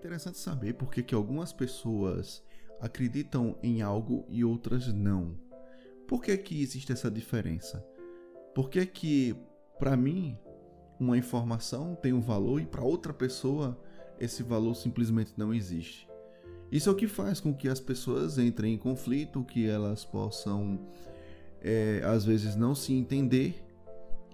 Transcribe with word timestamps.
interessante 0.00 0.38
saber 0.38 0.72
por 0.72 0.90
que, 0.90 1.14
algumas 1.14 1.52
pessoas 1.52 2.42
acreditam 2.80 3.58
em 3.62 3.82
algo 3.82 4.24
e 4.30 4.42
outras 4.42 4.90
não. 4.92 5.36
Por 6.08 6.22
que, 6.22 6.36
que 6.38 6.62
existe 6.62 6.90
essa 6.90 7.10
diferença? 7.10 7.84
Por 8.54 8.70
que, 8.70 8.84
que 8.86 9.36
para 9.78 9.96
mim, 9.96 10.38
uma 10.98 11.18
informação 11.18 11.94
tem 11.94 12.14
um 12.14 12.20
valor 12.20 12.60
e 12.60 12.66
para 12.66 12.82
outra 12.82 13.12
pessoa 13.12 13.78
esse 14.18 14.42
valor 14.42 14.74
simplesmente 14.74 15.34
não 15.36 15.52
existe? 15.52 16.08
Isso 16.72 16.88
é 16.88 16.92
o 16.92 16.96
que 16.96 17.06
faz 17.06 17.38
com 17.38 17.52
que 17.52 17.68
as 17.68 17.80
pessoas 17.80 18.38
entrem 18.38 18.74
em 18.74 18.78
conflito, 18.78 19.44
que 19.44 19.68
elas 19.68 20.04
possam, 20.04 20.78
é, 21.60 22.00
às 22.04 22.24
vezes, 22.24 22.56
não 22.56 22.74
se 22.74 22.94
entender 22.94 23.62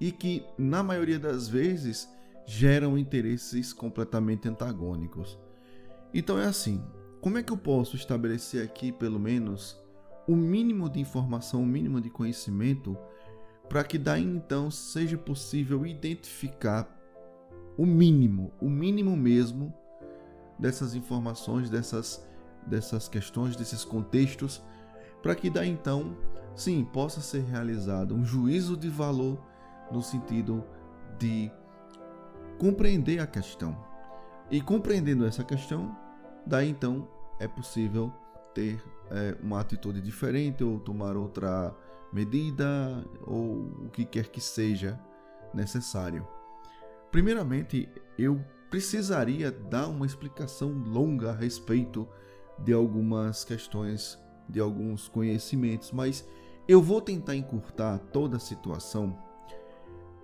e 0.01 0.13
que, 0.13 0.45
na 0.57 0.83
maioria 0.83 1.19
das 1.19 1.49
vezes, 1.49 2.09
geram 2.45 2.97
interesses 2.97 3.73
completamente 3.73 4.49
antagônicos. 4.49 5.37
Então 6.19 6.39
é 6.39 6.47
assim: 6.47 6.83
como 7.21 7.37
é 7.37 7.43
que 7.43 7.53
eu 7.53 7.59
posso 7.59 7.95
estabelecer 7.95 8.65
aqui, 8.65 8.91
pelo 8.91 9.21
menos, 9.21 9.79
o 10.27 10.35
mínimo 10.35 10.89
de 10.89 10.99
informação, 10.99 11.63
o 11.63 11.67
mínimo 11.67 12.01
de 12.01 12.09
conhecimento, 12.09 12.97
para 13.69 13.85
que 13.85 13.99
daí 13.99 14.25
então 14.25 14.71
seja 14.71 15.19
possível 15.19 15.85
identificar 15.85 16.91
o 17.77 17.85
mínimo, 17.85 18.51
o 18.59 18.71
mínimo 18.71 19.15
mesmo 19.15 19.75
dessas 20.59 20.95
informações, 20.95 21.69
dessas, 21.69 22.27
dessas 22.67 23.09
questões, 23.09 23.55
desses 23.55 23.85
contextos, 23.85 24.63
para 25.23 25.35
que 25.35 25.51
daí 25.51 25.69
então, 25.69 26.17
sim, 26.55 26.83
possa 26.83 27.21
ser 27.21 27.43
realizado 27.43 28.15
um 28.15 28.25
juízo 28.25 28.75
de 28.75 28.89
valor 28.89 29.39
no 29.93 30.01
sentido 30.01 30.65
de 31.19 31.53
compreender 32.59 33.19
a 33.19 33.27
questão. 33.27 33.77
E 34.51 34.63
compreendendo 34.63 35.27
essa 35.27 35.45
questão, 35.45 36.06
daí 36.47 36.69
então 36.69 37.09
é 37.39 37.49
possível 37.49 38.13
ter 38.55 38.83
é, 39.11 39.37
uma 39.43 39.61
atitude 39.61 40.01
diferente 40.01 40.65
ou 40.65 40.81
tomar 40.81 41.17
outra 41.17 41.75
medida 42.13 43.05
ou 43.27 43.85
o 43.85 43.91
que 43.93 44.05
quer 44.05 44.29
que 44.29 44.41
seja 44.41 44.99
necessário. 45.53 46.27
Primeiramente, 47.11 47.89
eu 48.19 48.43
precisaria 48.71 49.51
dar 49.51 49.89
uma 49.89 50.07
explicação 50.07 50.71
longa 50.71 51.31
a 51.31 51.35
respeito 51.35 52.09
de 52.59 52.73
algumas 52.73 53.45
questões, 53.45 54.19
de 54.49 54.61
alguns 54.61 55.09
conhecimentos, 55.09 55.93
mas 55.93 56.27
eu 56.67 56.83
vou 56.83 57.01
tentar 57.01 57.37
encurtar 57.37 57.99
toda 58.13 58.37
a 58.37 58.41
situação 58.41 59.17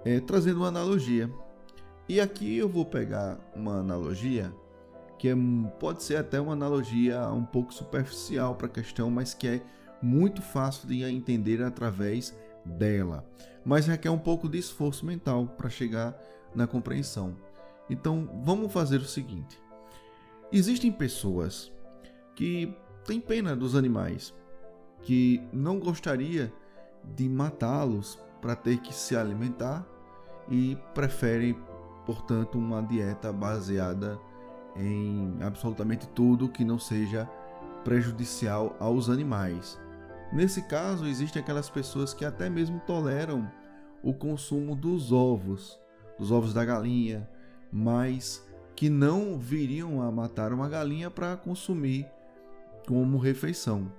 é, 0.04 0.20
trazendo 0.20 0.58
uma 0.58 0.68
analogia. 0.68 1.30
E 2.08 2.20
aqui 2.20 2.56
eu 2.56 2.68
vou 2.68 2.84
pegar 2.84 3.38
uma 3.54 3.78
analogia 3.78 4.52
que 5.22 5.28
é, 5.28 5.36
pode 5.78 6.02
ser 6.02 6.16
até 6.16 6.40
uma 6.40 6.52
analogia 6.52 7.28
um 7.28 7.44
pouco 7.44 7.72
superficial 7.72 8.56
para 8.56 8.66
a 8.66 8.70
questão, 8.70 9.08
mas 9.08 9.32
que 9.32 9.46
é 9.46 9.62
muito 10.02 10.42
fácil 10.42 10.88
de 10.88 11.04
entender 11.04 11.62
através 11.62 12.36
dela. 12.64 13.24
Mas 13.64 13.86
requer 13.86 14.10
um 14.10 14.18
pouco 14.18 14.48
de 14.48 14.58
esforço 14.58 15.06
mental 15.06 15.46
para 15.46 15.70
chegar 15.70 16.20
na 16.52 16.66
compreensão. 16.66 17.36
Então 17.88 18.28
vamos 18.44 18.72
fazer 18.72 18.96
o 18.96 19.04
seguinte: 19.04 19.62
existem 20.50 20.90
pessoas 20.90 21.70
que 22.34 22.76
têm 23.04 23.20
pena 23.20 23.54
dos 23.54 23.76
animais, 23.76 24.34
que 25.02 25.40
não 25.52 25.78
gostaria 25.78 26.52
de 27.14 27.28
matá-los 27.28 28.18
para 28.40 28.56
ter 28.56 28.78
que 28.78 28.92
se 28.92 29.14
alimentar 29.14 29.86
e 30.50 30.76
preferem, 30.92 31.56
portanto, 32.04 32.58
uma 32.58 32.82
dieta 32.82 33.32
baseada 33.32 34.18
em 34.76 35.36
absolutamente 35.40 36.06
tudo 36.08 36.48
que 36.48 36.64
não 36.64 36.78
seja 36.78 37.28
prejudicial 37.84 38.76
aos 38.78 39.08
animais. 39.08 39.78
Nesse 40.32 40.62
caso, 40.62 41.06
existem 41.06 41.42
aquelas 41.42 41.68
pessoas 41.68 42.14
que 42.14 42.24
até 42.24 42.48
mesmo 42.48 42.80
toleram 42.86 43.50
o 44.02 44.14
consumo 44.14 44.74
dos 44.74 45.12
ovos, 45.12 45.78
dos 46.18 46.30
ovos 46.30 46.54
da 46.54 46.64
galinha, 46.64 47.28
mas 47.70 48.46
que 48.74 48.88
não 48.88 49.38
viriam 49.38 50.02
a 50.02 50.10
matar 50.10 50.52
uma 50.52 50.68
galinha 50.68 51.10
para 51.10 51.36
consumir 51.36 52.06
como 52.86 53.18
refeição. 53.18 53.92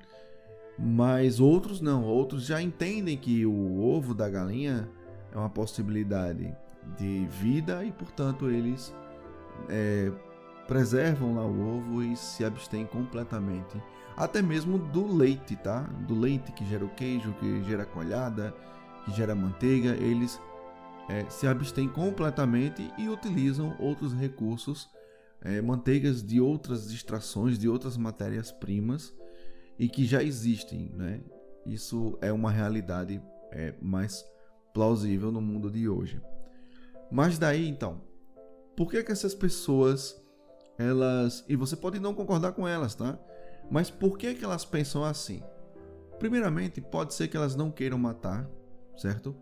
Mas 0.78 1.40
outros 1.40 1.80
não, 1.80 2.04
outros 2.04 2.46
já 2.46 2.62
entendem 2.62 3.16
que 3.16 3.46
o 3.46 3.82
ovo 3.82 4.14
da 4.14 4.28
galinha 4.28 4.90
é 5.32 5.38
uma 5.38 5.50
possibilidade 5.50 6.56
de 6.98 7.26
vida 7.28 7.86
e, 7.86 7.92
portanto, 7.92 8.50
eles 8.50 8.94
é, 9.70 10.12
preservam 10.68 11.36
lá 11.36 11.46
o 11.46 11.78
ovo 11.78 12.04
e 12.04 12.16
se 12.16 12.44
abstêm 12.44 12.86
completamente. 12.86 13.82
Até 14.16 14.42
mesmo 14.42 14.78
do 14.78 15.12
leite, 15.14 15.56
tá? 15.56 15.82
Do 16.08 16.18
leite 16.18 16.52
que 16.52 16.66
gera 16.66 16.86
o 16.86 16.90
queijo, 16.90 17.34
que 17.40 17.64
gera 17.64 17.86
colhada, 17.86 18.54
que 19.04 19.12
gera 19.12 19.34
manteiga, 19.34 19.96
eles 19.96 20.40
é, 21.10 21.30
se 21.30 21.48
abstêm 21.48 21.88
completamente 21.90 22.90
e 22.98 23.10
utilizam 23.10 23.76
outros 23.80 24.14
recursos, 24.14 24.90
é, 25.42 25.62
manteigas 25.62 26.24
de 26.24 26.40
outras 26.40 26.92
extrações, 26.92 27.58
de 27.58 27.68
outras 27.68 27.98
matérias-primas 27.98 29.14
e 29.78 29.90
que 29.90 30.06
já 30.06 30.24
existem, 30.24 30.90
né? 30.94 31.22
Isso 31.66 32.18
é 32.22 32.32
uma 32.32 32.52
realidade 32.52 33.22
é, 33.52 33.74
mais 33.82 34.24
plausível 34.74 35.32
no 35.32 35.42
mundo 35.42 35.70
de 35.70 35.88
hoje. 35.88 36.22
Mas 37.12 37.38
daí 37.38 37.68
então, 37.68 38.02
por 38.76 38.90
que 38.90 39.04
que 39.04 39.12
essas 39.12 39.36
pessoas 39.36 40.23
elas 40.78 41.44
e 41.48 41.56
você 41.56 41.76
pode 41.76 42.00
não 42.00 42.14
concordar 42.14 42.54
com 42.54 42.68
elas, 42.68 42.96
tá? 42.96 43.18
Mas 43.70 43.90
por 43.90 44.18
que 44.18 44.34
que 44.36 44.44
elas 44.44 44.66
pensam 44.66 45.04
assim? 45.04 45.42
Primeiramente, 46.20 46.82
pode 46.82 47.14
ser 47.14 47.28
que 47.28 47.38
elas 47.38 47.56
não 47.56 47.72
queiram 47.72 47.98
matar, 47.98 48.50
certo? 48.96 49.36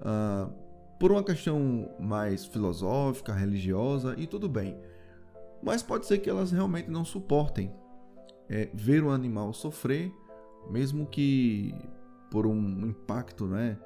Uh, 0.00 0.52
por 0.98 1.12
uma 1.12 1.22
questão 1.22 1.88
mais 1.98 2.44
filosófica, 2.44 3.32
religiosa 3.32 4.14
e 4.18 4.26
tudo 4.26 4.48
bem. 4.48 4.76
Mas 5.62 5.82
pode 5.82 6.06
ser 6.06 6.18
que 6.18 6.28
elas 6.28 6.50
realmente 6.50 6.90
não 6.90 7.04
suportem 7.04 7.72
é, 8.48 8.68
ver 8.72 9.02
o 9.02 9.10
animal 9.10 9.52
sofrer, 9.52 10.12
mesmo 10.70 11.06
que 11.06 11.74
por 12.30 12.46
um 12.46 12.86
impacto, 12.86 13.46
né, 13.46 13.78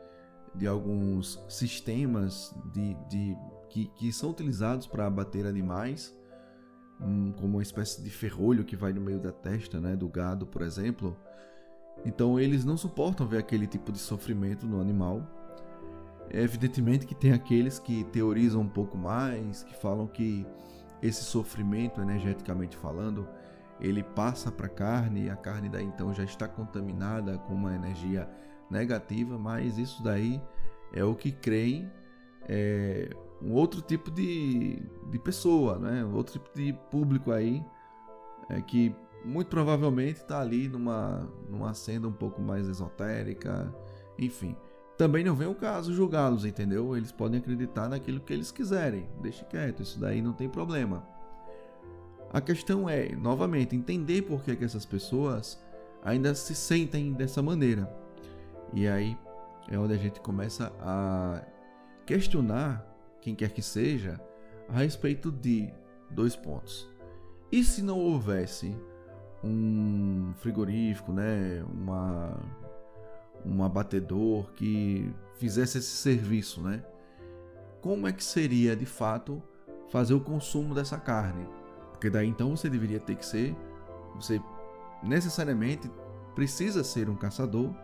de 0.55 0.67
alguns 0.67 1.43
sistemas 1.49 2.55
de, 2.73 2.95
de 3.09 3.37
que, 3.69 3.87
que 3.89 4.13
são 4.13 4.31
utilizados 4.31 4.87
para 4.87 5.07
abater 5.07 5.47
animais, 5.47 6.15
um, 7.01 7.33
como 7.33 7.57
uma 7.57 7.63
espécie 7.63 8.03
de 8.03 8.11
ferrolho 8.11 8.65
que 8.65 8.77
vai 8.77 8.93
no 8.93 9.01
meio 9.01 9.19
da 9.19 9.33
testa, 9.33 9.81
né, 9.81 9.97
do 9.97 10.09
gado, 10.09 10.47
por 10.47 10.63
exemplo. 10.63 11.17
Então 12.05 12.39
eles 12.39 12.65
não 12.65 12.77
suportam 12.77 13.27
ver 13.27 13.39
aquele 13.39 13.67
tipo 13.67 13.93
de 13.93 13.99
sofrimento 13.99 14.67
no 14.67 14.81
animal 14.81 15.27
é 16.33 16.41
evidentemente 16.41 17.07
que 17.07 17.15
tem 17.15 17.33
aqueles 17.33 17.79
que 17.79 18.05
teorizam 18.05 18.63
um 18.63 18.69
pouco 18.69 18.97
mais, 18.97 19.63
que 19.63 19.75
falam 19.75 20.07
que 20.07 20.47
esse 21.03 21.25
sofrimento, 21.25 22.01
energeticamente 22.01 22.77
falando, 22.77 23.29
ele 23.79 24.03
passa 24.03 24.51
para 24.51 24.67
a 24.67 24.71
carne 24.71 25.27
e 25.27 25.31
a 25.31 25.37
carne 25.37 25.69
daí 25.69 25.85
então 25.85 26.15
já 26.15 26.25
está 26.25 26.49
contaminada 26.49 27.37
com 27.39 27.55
uma 27.55 27.75
energia 27.75 28.29
negativa, 28.71 29.39
mas 29.39 29.77
isso 29.77 30.03
daí 30.03 30.41
é 30.93 31.05
o 31.05 31.15
que 31.15 31.33
creem 31.33 31.91
é, 32.49 33.11
um 33.45 33.53
outro 33.53 33.81
tipo 33.81 34.11
de, 34.11 34.83
de 35.11 35.19
pessoa, 35.19 35.79
né? 35.79 36.05
um 36.05 36.15
outro 36.15 36.35
tipo 36.35 36.51
de 36.55 36.73
público 36.91 37.33
aí 37.33 37.65
é, 38.49 38.61
que 38.61 38.95
muito 39.25 39.49
provavelmente 39.49 40.19
está 40.19 40.41
ali 40.41 40.69
numa, 40.69 41.29
numa 41.49 41.75
senda 41.75 42.09
um 42.09 42.13
pouco 42.13 42.41
mais 42.41 42.69
esotérica, 42.69 43.73
enfim. 44.19 44.57
Também 44.97 45.25
não 45.25 45.35
vem 45.35 45.49
o 45.49 45.55
caso 45.55 45.93
julgá-los, 45.95 46.45
entendeu? 46.45 46.97
Eles 46.97 47.11
podem 47.11 47.41
acreditar 47.41 47.89
naquilo 47.89 48.21
que 48.21 48.33
eles 48.33 48.53
quiserem. 48.53 49.09
Deixe 49.21 49.45
quieto, 49.45 49.83
isso 49.83 49.99
daí 49.99 50.21
não 50.21 50.33
tem 50.33 50.49
problema. 50.49 51.07
A 52.33 52.41
questão 52.41 52.89
é, 52.89 53.15
novamente, 53.15 53.77
entender 53.77 54.23
por 54.23 54.43
que, 54.43 54.57
que 54.57 54.65
essas 54.65 54.87
pessoas 54.87 55.63
ainda 56.05 56.35
se 56.35 56.55
sentem 56.55 57.13
dessa 57.13 57.43
maneira. 57.43 57.93
E 58.73 58.89
aí 58.89 59.17
é 59.69 59.79
onde 59.79 59.95
a 59.95 59.99
gente 59.99 60.21
começa 60.21 60.73
a 60.81 61.43
questionar 62.07 62.92
quem 63.23 63.35
quer 63.35 63.51
que 63.51 63.63
seja 63.63 64.21
a 64.69 64.79
respeito 64.79 65.33
de 65.33 65.73
dois 66.11 66.37
pontos. 66.37 66.91
E 67.51 67.65
se 67.65 67.83
não 67.83 67.99
houvesse 67.99 68.77
um 69.43 70.33
frigorífico, 70.37 71.13
né, 71.13 71.65
uma 71.73 72.39
um 73.45 73.65
abatedor 73.65 74.53
que 74.53 75.13
fizesse 75.35 75.79
esse 75.79 75.97
serviço, 75.97 76.61
né? 76.61 76.85
Como 77.81 78.07
é 78.07 78.13
que 78.13 78.23
seria 78.23 78.77
de 78.77 78.87
fato 78.87 79.43
fazer 79.91 80.15
o 80.15 80.21
consumo 80.21 80.75
dessa 80.75 80.97
carne? 80.97 81.47
Porque 81.91 82.09
daí 82.09 82.29
então 82.29 82.57
você 82.57 82.71
deveria 82.71 83.01
ter 83.01 83.17
que 83.17 83.27
ser, 83.27 83.57
você 84.15 84.41
necessariamente 85.03 85.91
precisa 86.35 86.85
ser 86.85 87.11
um 87.11 87.17
caçador 87.17 87.75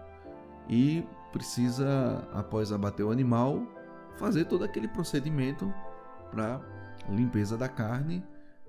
e 0.68 1.04
precisa, 1.32 2.28
após 2.32 2.72
abater 2.72 3.04
o 3.04 3.10
animal, 3.10 3.62
fazer 4.18 4.44
todo 4.44 4.64
aquele 4.64 4.88
procedimento 4.88 5.72
para 6.30 6.60
limpeza 7.08 7.56
da 7.56 7.68
carne 7.68 8.22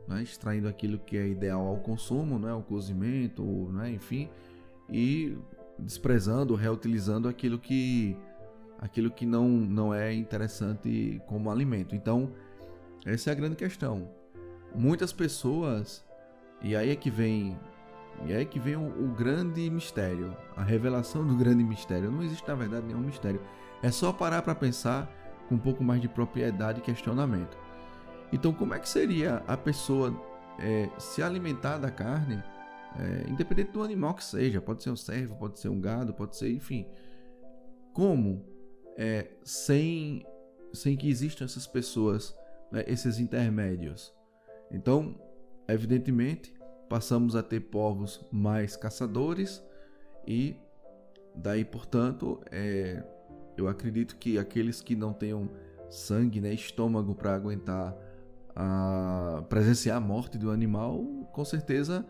né, 0.09 0.23
extraindo 0.23 0.67
aquilo 0.67 0.97
que 0.97 1.15
é 1.15 1.27
ideal 1.27 1.67
ao 1.67 1.77
consumo, 1.77 2.39
né, 2.39 2.51
ao 2.51 2.63
cozimento, 2.63 3.43
né, 3.71 3.91
enfim, 3.91 4.27
e 4.89 5.37
desprezando, 5.77 6.55
reutilizando 6.55 7.29
aquilo 7.29 7.59
que 7.59 8.17
aquilo 8.79 9.11
que 9.11 9.25
não, 9.25 9.47
não 9.49 9.93
é 9.93 10.13
interessante 10.13 11.21
como 11.27 11.51
alimento. 11.51 11.93
Então, 11.93 12.31
essa 13.05 13.29
é 13.29 13.33
a 13.33 13.35
grande 13.35 13.57
questão. 13.57 14.09
Muitas 14.73 15.11
pessoas, 15.11 16.03
e 16.61 16.77
aí 16.77 16.89
é 16.89 16.95
que 16.95 17.11
vem, 17.11 17.59
e 18.25 18.33
aí 18.33 18.41
é 18.41 18.45
que 18.45 18.57
vem 18.57 18.77
o, 18.77 18.87
o 18.87 19.13
grande 19.13 19.69
mistério, 19.69 20.33
a 20.55 20.63
revelação 20.63 21.27
do 21.27 21.35
grande 21.35 21.61
mistério. 21.61 22.09
Não 22.09 22.23
existe 22.23 22.47
na 22.47 22.55
verdade 22.55 22.87
nenhum 22.87 23.01
mistério. 23.01 23.41
É 23.83 23.91
só 23.91 24.13
parar 24.13 24.41
para 24.43 24.55
pensar 24.55 25.11
com 25.49 25.55
um 25.55 25.59
pouco 25.59 25.83
mais 25.83 25.99
de 25.99 26.07
propriedade 26.07 26.79
e 26.79 26.83
questionamento. 26.83 27.57
Então, 28.31 28.53
como 28.53 28.75
é 28.75 28.79
que 28.79 28.87
seria 28.87 29.37
a 29.47 29.57
pessoa 29.57 30.13
é, 30.59 30.87
se 30.99 31.23
alimentar 31.23 31.79
da 31.79 31.89
carne, 31.89 32.41
é, 32.97 33.27
independente 33.27 33.71
do 33.71 33.81
animal 33.81 34.13
que 34.13 34.23
seja? 34.23 34.61
Pode 34.61 34.83
ser 34.83 34.91
um 34.91 34.95
servo, 34.95 35.35
pode 35.35 35.59
ser 35.59 35.69
um 35.69 35.81
gado, 35.81 36.13
pode 36.13 36.37
ser, 36.37 36.51
enfim. 36.51 36.87
Como 37.91 38.45
é, 38.95 39.31
sem, 39.43 40.23
sem 40.71 40.95
que 40.95 41.09
existam 41.09 41.45
essas 41.45 41.65
pessoas, 41.65 42.37
né, 42.71 42.83
esses 42.85 43.17
intermédios? 43.19 44.13
Então, 44.69 45.19
evidentemente, 45.67 46.53
passamos 46.87 47.35
a 47.35 47.41
ter 47.41 47.61
povos 47.61 48.23
mais 48.31 48.77
caçadores 48.77 49.63
e 50.27 50.55
daí, 51.33 51.65
portanto, 51.65 52.39
é, 52.51 53.03
eu 53.57 53.67
acredito 53.67 54.15
que 54.17 54.37
aqueles 54.37 54.81
que 54.81 54.95
não 54.95 55.13
tenham 55.13 55.49
sangue, 55.89 56.39
né, 56.39 56.53
estômago 56.53 57.15
para 57.15 57.33
aguentar 57.33 57.95
a 58.55 59.43
presenciar 59.49 59.97
a 59.97 60.01
morte 60.01 60.37
do 60.37 60.51
animal, 60.51 61.03
com 61.31 61.45
certeza 61.45 62.05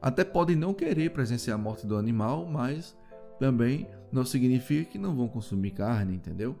até 0.00 0.22
podem 0.22 0.54
não 0.54 0.74
querer 0.74 1.10
presenciar 1.10 1.58
a 1.58 1.62
morte 1.62 1.86
do 1.86 1.96
animal, 1.96 2.46
mas 2.46 2.94
também 3.38 3.88
não 4.12 4.24
significa 4.24 4.90
que 4.90 4.98
não 4.98 5.16
vão 5.16 5.26
consumir 5.26 5.70
carne, 5.70 6.14
entendeu? 6.14 6.54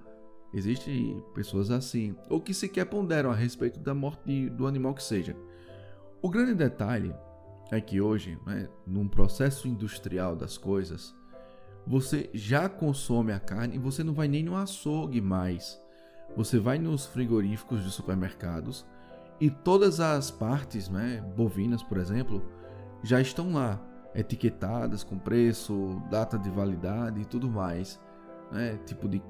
Existem 0.52 1.22
pessoas 1.34 1.70
assim, 1.70 2.16
ou 2.30 2.40
que 2.40 2.54
sequer 2.54 2.86
ponderam 2.86 3.30
a 3.30 3.34
respeito 3.34 3.78
da 3.80 3.94
morte 3.94 4.48
do 4.50 4.66
animal 4.66 4.94
que 4.94 5.02
seja. 5.02 5.36
O 6.22 6.30
grande 6.30 6.54
detalhe 6.54 7.14
é 7.70 7.80
que 7.80 8.00
hoje, 8.00 8.38
né, 8.46 8.68
num 8.86 9.08
processo 9.08 9.68
industrial 9.68 10.34
das 10.34 10.56
coisas, 10.56 11.14
você 11.86 12.30
já 12.32 12.68
consome 12.68 13.32
a 13.32 13.38
carne 13.38 13.76
e 13.76 13.78
você 13.78 14.02
não 14.02 14.14
vai 14.14 14.28
nem 14.28 14.42
no 14.42 14.56
açougue 14.56 15.20
mais. 15.20 15.80
Você 16.36 16.58
vai 16.58 16.78
nos 16.78 17.06
frigoríficos 17.06 17.84
de 17.84 17.90
supermercados 17.90 18.86
e 19.40 19.50
todas 19.50 20.00
as 20.00 20.30
partes, 20.30 20.88
né, 20.88 21.20
bovinas, 21.36 21.82
por 21.82 21.98
exemplo, 21.98 22.42
já 23.02 23.20
estão 23.20 23.52
lá, 23.52 23.80
etiquetadas 24.14 25.02
com 25.02 25.18
preço, 25.18 26.00
data 26.10 26.38
de 26.38 26.48
validade 26.48 27.20
e 27.20 27.24
tudo 27.24 27.48
mais, 27.50 28.00
né, 28.50 28.78
tipo 28.86 29.08
de 29.08 29.20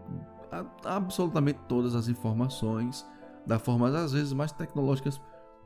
absolutamente 0.85 1.59
todas 1.69 1.95
as 1.97 2.07
informações 2.07 3.05
da 3.47 3.59
forma 3.59 3.89
às 3.89 4.13
vezes 4.13 4.33
mais 4.33 4.53
tecnológicas 4.53 5.21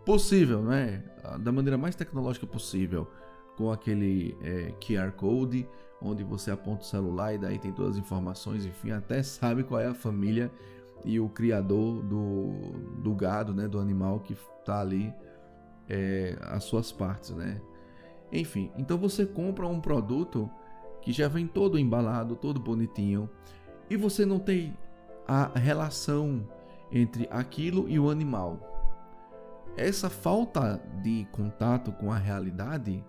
possível, 0.06 0.62
né, 0.62 1.04
da 1.40 1.52
maneira 1.52 1.76
mais 1.76 1.94
tecnológica 1.94 2.46
possível, 2.46 3.10
com 3.58 3.72
aquele 3.72 4.38
é, 4.40 4.72
QR 4.80 5.10
code 5.10 5.68
onde 6.00 6.22
você 6.22 6.52
aponta 6.52 6.82
o 6.82 6.86
celular 6.86 7.34
e 7.34 7.38
daí 7.38 7.58
tem 7.58 7.72
todas 7.72 7.96
as 7.96 7.98
informações, 7.98 8.64
enfim, 8.64 8.92
até 8.92 9.20
sabe 9.20 9.64
qual 9.64 9.80
é 9.80 9.88
a 9.88 9.94
família 9.94 10.48
e 11.04 11.18
o 11.18 11.28
criador 11.28 12.00
do, 12.04 12.52
do 13.02 13.12
gado, 13.16 13.52
né, 13.52 13.66
do 13.66 13.80
animal 13.80 14.20
que 14.20 14.34
está 14.34 14.80
ali, 14.80 15.12
é, 15.88 16.38
as 16.42 16.62
suas 16.62 16.92
partes, 16.92 17.30
né. 17.30 17.60
Enfim, 18.30 18.70
então 18.76 18.96
você 18.96 19.26
compra 19.26 19.66
um 19.66 19.80
produto 19.80 20.48
que 21.02 21.10
já 21.10 21.26
vem 21.26 21.46
todo 21.46 21.76
embalado, 21.76 22.36
todo 22.36 22.60
bonitinho, 22.60 23.28
e 23.90 23.96
você 23.96 24.24
não 24.24 24.38
tem 24.38 24.76
a 25.26 25.58
relação 25.58 26.46
entre 26.92 27.26
aquilo 27.28 27.88
e 27.88 27.98
o 27.98 28.08
animal. 28.08 28.60
Essa 29.76 30.08
falta 30.08 30.80
de 31.02 31.26
contato 31.32 31.90
com 31.92 32.12
a 32.12 32.18
realidade 32.18 33.04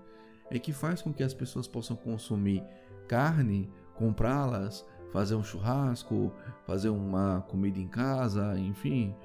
é 0.52 0.60
que 0.60 0.74
faz 0.74 1.02
com 1.02 1.14
que 1.14 1.24
as 1.24 1.34
pessoas 1.34 1.68
possam 1.68 1.96
consumir 1.96 2.64
carne, 3.08 3.70
comprá-las, 3.96 4.86
fazer 5.12 5.36
um 5.36 5.44
churrasco, 5.44 6.32
fazer 6.66 6.90
uma 6.90 7.42
comida 7.50 7.80
em 7.80 7.88
casa, 7.88 8.58
enfim, 8.58 9.16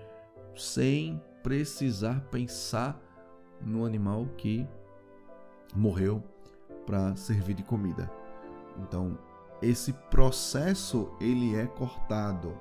sem 0.56 1.20
precisar 1.42 2.20
pensar 2.30 3.00
no 3.60 3.84
animal 3.84 4.26
que 4.36 4.66
morreu 5.74 6.22
para 6.86 7.14
servir 7.16 7.54
de 7.54 7.62
comida. 7.62 8.10
Então, 8.78 9.18
esse 9.62 9.92
processo 10.10 11.10
ele 11.20 11.56
é 11.56 11.66
cortado. 11.66 12.58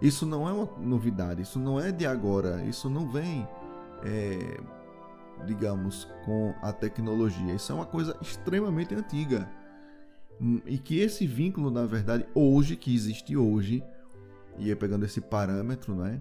Isso 0.00 0.26
não 0.26 0.48
é 0.48 0.52
uma 0.52 0.68
novidade, 0.78 1.42
isso 1.42 1.58
não 1.58 1.78
é 1.78 1.92
de 1.92 2.06
agora, 2.06 2.62
isso 2.64 2.90
não 2.90 3.08
vem 3.08 3.46
é, 4.04 4.60
digamos, 5.46 6.08
com 6.24 6.54
a 6.62 6.72
tecnologia. 6.72 7.54
Isso 7.54 7.72
é 7.72 7.74
uma 7.74 7.86
coisa 7.86 8.16
extremamente 8.20 8.94
antiga. 8.94 9.48
Hum, 10.40 10.60
e 10.66 10.78
que 10.78 10.98
esse 10.98 11.26
vínculo, 11.26 11.70
na 11.70 11.86
verdade, 11.86 12.26
hoje, 12.34 12.76
que 12.76 12.94
existe 12.94 13.36
hoje, 13.36 13.82
e 14.58 14.70
é 14.70 14.74
pegando 14.74 15.04
esse 15.04 15.20
parâmetro, 15.20 15.94
né? 15.94 16.20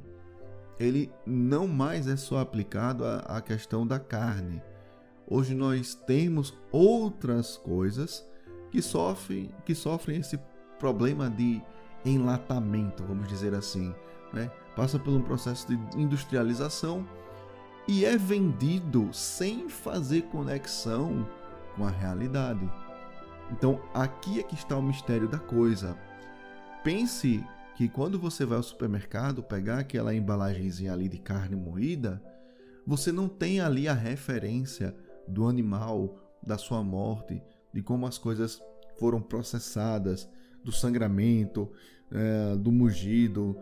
Ele 0.80 1.12
não 1.26 1.68
mais 1.68 2.08
é 2.08 2.16
só 2.16 2.40
aplicado 2.40 3.06
à, 3.06 3.18
à 3.20 3.42
questão 3.42 3.86
da 3.86 4.00
carne. 4.00 4.62
Hoje 5.28 5.54
nós 5.54 5.94
temos 5.94 6.54
outras 6.72 7.56
coisas 7.58 8.28
que 8.72 8.82
sofrem, 8.82 9.52
que 9.66 9.76
sofrem 9.76 10.20
esse 10.20 10.40
problema 10.80 11.30
de 11.30 11.62
enlatamento, 12.04 13.04
vamos 13.04 13.28
dizer 13.28 13.54
assim. 13.54 13.94
Né? 14.34 14.52
Passa 14.76 14.98
por 14.98 15.12
um 15.12 15.22
processo 15.22 15.68
de 15.68 15.76
industrialização 16.00 17.08
e 17.88 18.06
é 18.06 18.18
vendido 18.18 19.10
sem 19.14 19.68
fazer 19.70 20.24
conexão 20.24 21.28
com 21.76 21.86
a 21.86 21.90
realidade. 21.90 22.70
Então, 23.52 23.82
aqui 23.94 24.40
é 24.40 24.44
que 24.44 24.56
está 24.56 24.78
o 24.78 24.82
mistério 24.82 25.28
da 25.28 25.40
coisa. 25.40 25.98
Pense 26.84 27.44
que 27.76 27.90
quando 27.90 28.20
você 28.20 28.46
vai 28.46 28.58
ao 28.58 28.64
supermercado 28.64 29.44
pegar 29.44 29.80
aquela 29.80 30.14
embalagenzinha 30.14 30.94
ali 30.94 31.10
de 31.10 31.18
carne 31.18 31.56
moída, 31.56 32.22
você 32.86 33.12
não 33.12 33.28
tem 33.28 33.60
ali 33.60 33.88
a 33.88 33.94
referência 33.94 34.96
do 35.28 35.48
animal, 35.48 36.18
da 36.42 36.58
sua 36.58 36.84
morte, 36.84 37.42
de 37.74 37.82
como 37.82 38.08
as 38.08 38.18
coisas 38.18 38.62
foram 38.98 39.22
processadas, 39.22 40.30
do 40.64 40.72
sangramento, 40.72 41.72
é, 42.12 42.56
do 42.56 42.72
mugido, 42.72 43.58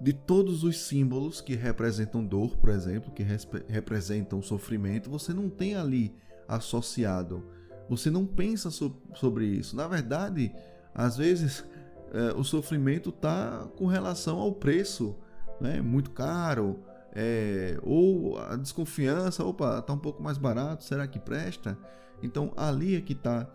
de 0.00 0.14
todos 0.14 0.64
os 0.64 0.78
símbolos 0.80 1.40
que 1.42 1.54
representam 1.54 2.24
dor, 2.24 2.56
por 2.56 2.70
exemplo, 2.70 3.12
que 3.12 3.22
representam 3.68 4.40
sofrimento, 4.40 5.10
você 5.10 5.34
não 5.34 5.50
tem 5.50 5.74
ali 5.74 6.14
associado. 6.48 7.44
Você 7.88 8.10
não 8.10 8.24
pensa 8.24 8.70
so 8.70 8.96
sobre 9.14 9.44
isso. 9.44 9.76
Na 9.76 9.86
verdade, 9.86 10.52
às 10.94 11.18
vezes 11.18 11.64
é, 12.12 12.32
o 12.38 12.42
sofrimento 12.42 13.10
está 13.10 13.68
com 13.76 13.86
relação 13.86 14.38
ao 14.38 14.52
preço, 14.52 15.16
né? 15.60 15.82
muito 15.82 16.12
caro, 16.12 16.80
é, 17.12 17.78
ou 17.82 18.38
a 18.38 18.56
desconfiança, 18.56 19.44
opa, 19.44 19.80
está 19.80 19.92
um 19.92 19.98
pouco 19.98 20.22
mais 20.22 20.38
barato, 20.38 20.84
será 20.84 21.06
que 21.06 21.18
presta? 21.18 21.76
Então 22.22 22.52
ali 22.56 22.96
é 22.96 23.00
que 23.00 23.12
está 23.12 23.48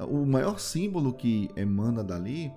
o 0.00 0.24
maior 0.24 0.58
símbolo 0.58 1.12
que 1.12 1.50
emana 1.54 2.02
dali, 2.02 2.52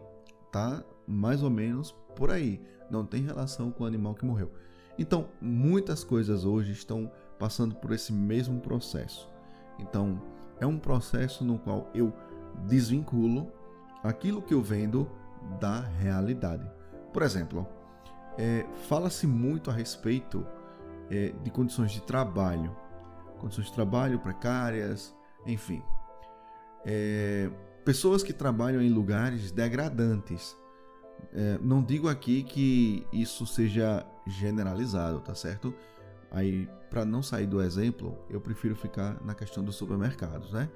tá 0.51 0.83
mais 1.07 1.43
ou 1.43 1.49
menos 1.49 1.91
por 2.15 2.31
aí 2.31 2.61
não 2.91 3.05
tem 3.05 3.23
relação 3.23 3.71
com 3.71 3.83
o 3.83 3.87
animal 3.87 4.13
que 4.13 4.25
morreu. 4.25 4.51
Então, 4.97 5.29
muitas 5.41 6.03
coisas 6.03 6.45
hoje 6.45 6.71
estão 6.71 7.11
passando 7.39 7.75
por 7.75 7.91
esse 7.91 8.13
mesmo 8.13 8.59
processo. 8.59 9.29
Então, 9.79 10.21
é 10.59 10.65
um 10.65 10.77
processo 10.77 11.43
no 11.43 11.57
qual 11.57 11.89
eu 11.93 12.13
desvinculo 12.67 13.51
aquilo 14.03 14.41
que 14.41 14.53
eu 14.53 14.61
vendo 14.61 15.09
da 15.59 15.79
realidade. 15.79 16.69
Por 17.11 17.23
exemplo, 17.23 17.67
é, 18.37 18.65
fala-se 18.87 19.25
muito 19.25 19.69
a 19.69 19.73
respeito 19.73 20.45
é, 21.09 21.33
de 21.43 21.49
condições 21.49 21.91
de 21.91 22.01
trabalho, 22.01 22.75
condições 23.39 23.67
de 23.67 23.73
trabalho 23.73 24.19
precárias, 24.19 25.15
enfim. 25.45 25.83
É, 26.85 27.49
pessoas 27.83 28.23
que 28.23 28.33
trabalham 28.33 28.81
em 28.81 28.89
lugares 28.89 29.51
degradantes, 29.51 30.55
é, 31.33 31.57
não 31.61 31.83
digo 31.83 32.07
aqui 32.07 32.43
que 32.43 33.05
isso 33.11 33.45
seja 33.45 34.05
generalizado, 34.27 35.19
tá 35.19 35.33
certo? 35.33 35.73
Aí, 36.29 36.67
para 36.89 37.03
não 37.05 37.21
sair 37.21 37.47
do 37.47 37.61
exemplo, 37.61 38.17
eu 38.29 38.39
prefiro 38.39 38.75
ficar 38.75 39.21
na 39.23 39.33
questão 39.35 39.63
dos 39.63 39.75
supermercados, 39.75 40.51
né? 40.51 40.69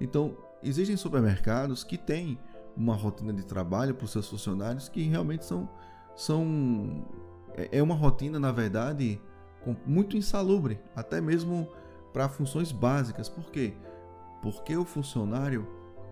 Então, 0.00 0.36
existem 0.62 0.96
supermercados 0.96 1.84
que 1.84 1.98
têm 1.98 2.38
uma 2.76 2.94
rotina 2.94 3.32
de 3.32 3.44
trabalho 3.44 3.94
para 3.94 4.04
os 4.04 4.10
seus 4.10 4.28
funcionários 4.28 4.88
que 4.88 5.02
realmente 5.02 5.44
são 5.44 5.68
são 6.14 7.06
é, 7.54 7.78
é 7.78 7.82
uma 7.82 7.94
rotina, 7.94 8.38
na 8.38 8.52
verdade, 8.52 9.20
muito 9.86 10.16
insalubre, 10.16 10.80
até 10.94 11.20
mesmo 11.20 11.68
para 12.12 12.28
funções 12.28 12.72
básicas. 12.72 13.28
Por 13.28 13.50
quê? 13.50 13.74
Porque 14.42 14.76
o 14.76 14.84
funcionário 14.84 15.66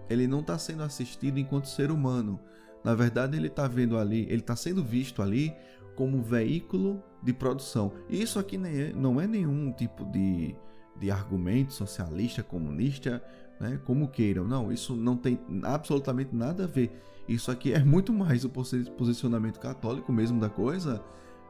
ele 0.08 0.26
não 0.26 0.40
está 0.40 0.58
sendo 0.58 0.82
assistido 0.82 1.38
enquanto 1.38 1.68
ser 1.68 1.90
humano. 1.90 2.40
Na 2.82 2.94
verdade, 2.94 3.36
ele 3.36 3.48
está 3.48 3.66
vendo 3.68 3.98
ali, 3.98 4.22
ele 4.22 4.40
está 4.40 4.56
sendo 4.56 4.82
visto 4.82 5.22
ali 5.22 5.54
como 5.94 6.22
veículo 6.22 7.02
de 7.22 7.32
produção. 7.32 7.92
E 8.08 8.22
isso 8.22 8.38
aqui 8.38 8.56
é, 8.56 8.92
não 8.94 9.20
é 9.20 9.26
nenhum 9.26 9.70
tipo 9.72 10.04
de, 10.04 10.54
de 10.98 11.10
argumento 11.10 11.72
socialista, 11.72 12.42
comunista, 12.42 13.22
né, 13.60 13.78
como 13.84 14.08
queiram. 14.08 14.44
Não, 14.46 14.72
isso 14.72 14.96
não 14.96 15.16
tem 15.16 15.38
absolutamente 15.62 16.34
nada 16.34 16.64
a 16.64 16.66
ver. 16.66 16.90
Isso 17.28 17.50
aqui 17.50 17.72
é 17.72 17.84
muito 17.84 18.12
mais 18.12 18.44
o 18.44 18.48
posicionamento 18.48 19.60
católico 19.60 20.12
mesmo 20.12 20.40
da 20.40 20.48
coisa, 20.48 21.04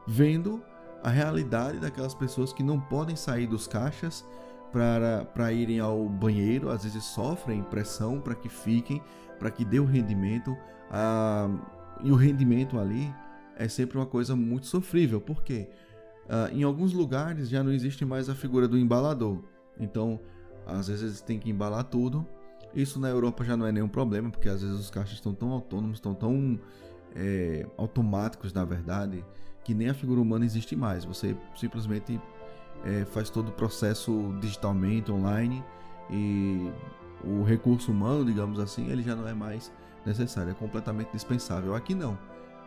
vendo 0.05 0.61
a 1.01 1.09
realidade 1.09 1.79
daquelas 1.79 2.13
pessoas 2.13 2.53
que 2.53 2.61
não 2.61 2.79
podem 2.79 3.15
sair 3.15 3.47
dos 3.47 3.67
caixas 3.67 4.23
para 4.71 5.51
irem 5.51 5.79
ao 5.79 6.07
banheiro, 6.07 6.69
às 6.69 6.83
vezes 6.83 7.03
sofrem 7.03 7.61
pressão 7.63 8.19
para 8.19 8.35
que 8.35 8.49
fiquem, 8.49 9.01
para 9.37 9.51
que 9.51 9.65
dê 9.65 9.79
o 9.79 9.85
rendimento. 9.85 10.55
Ah, 10.89 11.49
e 12.03 12.11
o 12.11 12.15
rendimento 12.15 12.79
ali 12.79 13.13
é 13.55 13.67
sempre 13.67 13.97
uma 13.97 14.05
coisa 14.05 14.35
muito 14.35 14.67
sofrível, 14.67 15.19
porque 15.19 15.69
ah, 16.29 16.49
em 16.51 16.63
alguns 16.63 16.93
lugares 16.93 17.49
já 17.49 17.63
não 17.63 17.71
existe 17.71 18.05
mais 18.05 18.29
a 18.29 18.35
figura 18.35 18.67
do 18.67 18.77
embalador. 18.77 19.43
Então, 19.79 20.19
às 20.65 20.87
vezes 20.87 21.21
têm 21.21 21.39
que 21.39 21.49
embalar 21.49 21.83
tudo. 21.85 22.25
Isso 22.73 22.99
na 22.99 23.09
Europa 23.09 23.43
já 23.43 23.57
não 23.57 23.65
é 23.65 23.71
nenhum 23.71 23.89
problema, 23.89 24.29
porque 24.29 24.47
às 24.47 24.61
vezes 24.61 24.79
os 24.79 24.89
caixas 24.89 25.15
estão 25.15 25.33
tão 25.33 25.51
autônomos, 25.51 25.97
estão 25.97 26.13
tão 26.13 26.59
é, 27.15 27.65
automáticos, 27.77 28.53
na 28.53 28.63
verdade, 28.63 29.25
que 29.63 29.73
nem 29.73 29.89
a 29.89 29.93
figura 29.93 30.21
humana 30.21 30.45
existe 30.45 30.75
mais. 30.75 31.03
Você 31.03 31.35
simplesmente 31.55 32.19
é, 32.85 33.05
faz 33.05 33.29
todo 33.29 33.49
o 33.49 33.51
processo 33.51 34.35
digitalmente, 34.39 35.11
online, 35.11 35.63
e 36.09 36.71
o 37.23 37.43
recurso 37.43 37.91
humano, 37.91 38.25
digamos 38.25 38.59
assim, 38.59 38.89
ele 38.89 39.03
já 39.03 39.15
não 39.15 39.27
é 39.27 39.33
mais 39.33 39.71
necessário, 40.05 40.51
é 40.51 40.55
completamente 40.55 41.11
dispensável. 41.11 41.75
Aqui 41.75 41.93
não. 41.93 42.17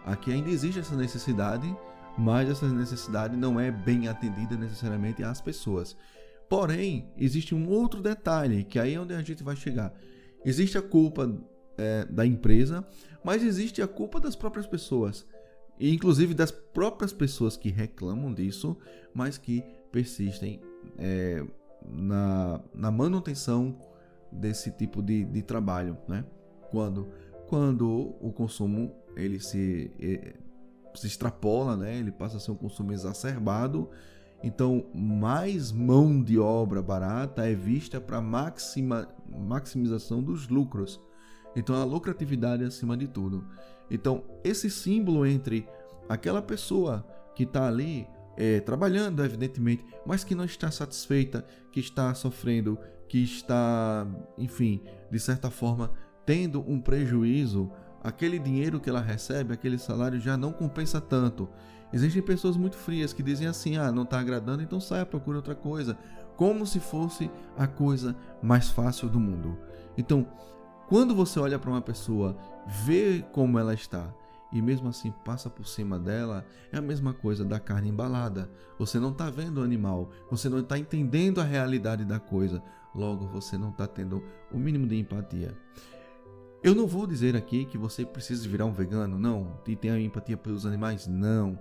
Aqui 0.05 0.33
ainda 0.33 0.51
existe 0.51 0.81
essa 0.81 0.97
necessidade, 0.97 1.75
mas 2.17 2.49
essa 2.49 2.69
necessidade 2.69 3.37
não 3.37 3.59
é 3.59 3.71
bem 3.71 4.09
atendida 4.09 4.57
necessariamente 4.57 5.23
às 5.23 5.41
pessoas. 5.41 5.97
Porém, 6.49 7.11
existe 7.17 7.55
um 7.55 7.69
outro 7.69 8.01
detalhe, 8.03 8.65
que 8.65 8.79
aí 8.79 8.95
é 8.95 9.01
onde 9.01 9.15
a 9.15 9.23
gente 9.23 9.43
vai 9.43 9.57
chegar. 9.57 9.93
Existe 10.45 10.77
a 10.77 10.83
culpa 10.83 11.35
é, 11.77 12.05
da 12.05 12.25
empresa, 12.25 12.87
mas 13.25 13.43
existe 13.43 13.81
a 13.83 13.89
culpa 13.89 14.21
das 14.21 14.37
próprias 14.37 14.67
pessoas. 14.67 15.27
E 15.81 15.93
inclusive 15.93 16.35
das 16.35 16.51
próprias 16.51 17.13
pessoas 17.13 17.57
que 17.57 17.71
reclamam 17.71 18.33
disso, 18.33 18.77
mas 19.13 19.39
que 19.39 19.65
persistem 19.95 20.61
é, 20.99 21.45
na, 21.89 22.61
na 22.75 22.91
manutenção 22.91 23.79
desse 24.31 24.73
tipo 24.73 25.01
de, 25.01 25.25
de 25.25 25.43
trabalho. 25.43 25.97
Né? 26.09 26.25
Quando, 26.71 27.09
quando 27.47 28.17
o 28.21 28.33
consumo 28.33 28.93
ele 29.17 29.39
se, 29.39 29.93
se 30.97 31.07
extrapola, 31.07 31.77
né? 31.77 31.97
ele 31.97 32.11
passa 32.11 32.39
a 32.39 32.41
ser 32.41 32.51
um 32.51 32.57
consumo 32.57 32.93
exacerbado 32.93 33.89
então, 34.47 34.85
mais 34.93 35.73
mão 35.73 36.23
de 36.23 36.39
obra 36.39 36.83
barata 36.83 37.49
é 37.49 37.55
vista 37.55 37.99
para 37.99 38.21
maxima, 38.21 39.09
maximização 39.27 40.23
dos 40.23 40.49
lucros. 40.49 41.01
Então, 41.57 41.75
a 41.75 41.83
lucratividade 41.83 42.63
é 42.63 42.67
acima 42.67 42.95
de 42.95 43.09
tudo. 43.09 43.43
Então, 43.91 44.23
esse 44.45 44.69
símbolo 44.69 45.25
entre 45.25 45.67
aquela 46.11 46.43
pessoa 46.43 47.07
que 47.35 47.45
está 47.45 47.67
ali 47.67 48.07
é, 48.37 48.61
trabalhando, 48.61 49.25
evidentemente, 49.25 49.85
mas 50.05 50.25
que 50.25 50.35
não 50.35 50.45
está 50.45 50.71
satisfeita, 50.71 51.45
que 51.71 51.81
está 51.81 52.15
sofrendo, 52.15 52.79
que 53.09 53.23
está, 53.23 54.07
enfim, 54.37 54.83
de 55.11 55.19
certa 55.19 55.51
forma, 55.51 55.91
tendo 56.27 56.61
um 56.69 56.81
prejuízo, 56.81 57.71
aquele 58.03 58.39
dinheiro 58.39 58.81
que 58.81 58.91
ela 58.91 59.01
recebe, 59.01 59.53
aquele 59.53 59.79
salário 59.79 60.21
já 60.21 60.37
não 60.37 60.53
compensa 60.53 61.01
tanto. 61.01 61.49
Existem 61.93 62.23
pessoas 62.23 62.57
muito 62.57 62.77
frias 62.77 63.13
que 63.13 63.23
dizem 63.23 63.47
assim: 63.47 63.77
ah, 63.77 63.93
não 63.93 64.03
está 64.03 64.19
agradando, 64.19 64.63
então 64.63 64.81
saia, 64.81 65.07
procure 65.07 65.37
outra 65.37 65.55
coisa. 65.55 65.97
Como 66.37 66.67
se 66.67 66.81
fosse 66.81 67.31
a 67.57 67.67
coisa 67.67 68.17
mais 68.43 68.69
fácil 68.69 69.09
do 69.09 69.21
mundo. 69.21 69.57
Então, 69.97 70.27
quando 70.89 71.15
você 71.15 71.39
olha 71.39 71.59
para 71.59 71.71
uma 71.71 71.81
pessoa, 71.81 72.37
vê 72.67 73.25
como 73.33 73.59
ela 73.59 73.75
está 73.75 74.13
e 74.55 74.63
mesmo 74.63 74.89
assim 74.89 75.13
passa 75.25 75.51
por 75.51 75.67
cima 75.67 75.99
dela, 75.99 76.47
é 76.71 76.79
a 76.79 76.81
mesma 76.81 77.13
coisa 77.13 77.45
da 77.45 77.59
carne 77.59 77.89
embalada. 77.89 78.49
Você 78.79 79.01
não 79.01 79.11
está 79.11 79.29
vendo 79.29 79.59
o 79.59 79.65
animal, 79.65 80.11
você 80.31 80.49
não 80.49 80.61
está 80.61 80.79
entendendo 80.79 81.41
a 81.41 81.45
realidade 81.45 82.05
da 82.05 82.21
coisa, 82.21 82.63
logo 82.95 83.27
você 83.27 83.59
não 83.59 83.71
está 83.71 83.87
tendo 83.89 84.23
o 84.53 84.59
mínimo 84.59 84.87
de 84.87 84.97
empatia. 84.97 85.57
Eu 86.63 86.75
não 86.75 86.87
vou 86.87 87.05
dizer 87.07 87.37
aqui 87.37 87.65
que 87.65 87.77
você 87.77 88.07
precisa 88.07 88.49
virar 88.49 88.65
um 88.65 88.73
vegano, 88.73 89.19
não, 89.19 89.61
e 89.67 89.75
tenha 89.75 89.99
empatia 89.99 90.37
pelos 90.37 90.65
animais, 90.65 91.07
não. 91.07 91.59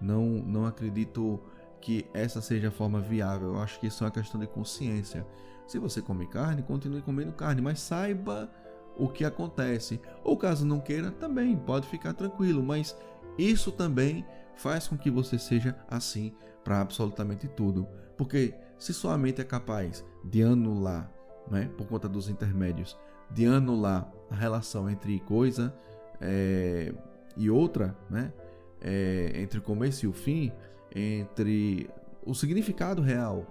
Não, 0.00 0.26
não 0.26 0.66
acredito 0.66 1.40
que 1.80 2.06
essa 2.12 2.42
seja 2.42 2.68
a 2.68 2.70
forma 2.70 3.00
viável. 3.00 3.54
Eu 3.54 3.58
acho 3.58 3.80
que 3.80 3.86
isso 3.86 4.04
é 4.04 4.06
uma 4.06 4.12
questão 4.12 4.38
de 4.38 4.46
consciência. 4.46 5.26
Se 5.66 5.78
você 5.78 6.02
come 6.02 6.26
carne, 6.26 6.62
continue 6.62 7.00
comendo 7.00 7.32
carne, 7.32 7.62
mas 7.62 7.80
saiba 7.80 8.50
o 8.96 9.08
que 9.08 9.24
acontece. 9.24 10.00
Ou 10.22 10.36
caso 10.36 10.66
não 10.66 10.80
queira, 10.80 11.10
também 11.10 11.56
pode 11.56 11.86
ficar 11.88 12.12
tranquilo, 12.14 12.62
mas 12.62 12.96
isso 13.38 13.72
também 13.72 14.24
faz 14.56 14.86
com 14.86 14.96
que 14.96 15.10
você 15.10 15.38
seja 15.38 15.76
assim 15.88 16.32
para 16.62 16.80
absolutamente 16.80 17.48
tudo. 17.48 17.86
Porque 18.16 18.54
se 18.78 18.94
sua 18.94 19.18
mente 19.18 19.40
é 19.40 19.44
capaz 19.44 20.04
de 20.22 20.42
anular, 20.42 21.10
né, 21.50 21.70
por 21.76 21.86
conta 21.86 22.08
dos 22.08 22.28
intermédios, 22.28 22.96
de 23.30 23.46
anular 23.46 24.10
a 24.30 24.34
relação 24.34 24.88
entre 24.88 25.18
coisa 25.20 25.74
é, 26.20 26.92
e 27.36 27.50
outra, 27.50 27.96
né? 28.08 28.32
É, 28.80 29.32
entre 29.36 29.58
o 29.58 29.62
começo 29.62 30.04
e 30.04 30.08
o 30.08 30.12
fim, 30.12 30.52
entre 30.94 31.88
o 32.24 32.34
significado 32.34 33.00
real 33.00 33.46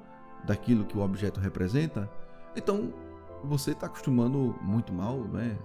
daquilo 0.46 0.86
que 0.86 0.96
o 0.98 1.02
objeto 1.02 1.40
representa, 1.40 2.10
então 2.56 2.94
você 3.44 3.72
está 3.72 3.88
acostumando 3.88 4.56
muito 4.62 4.94
mal, 4.94 5.20
né? 5.20 5.58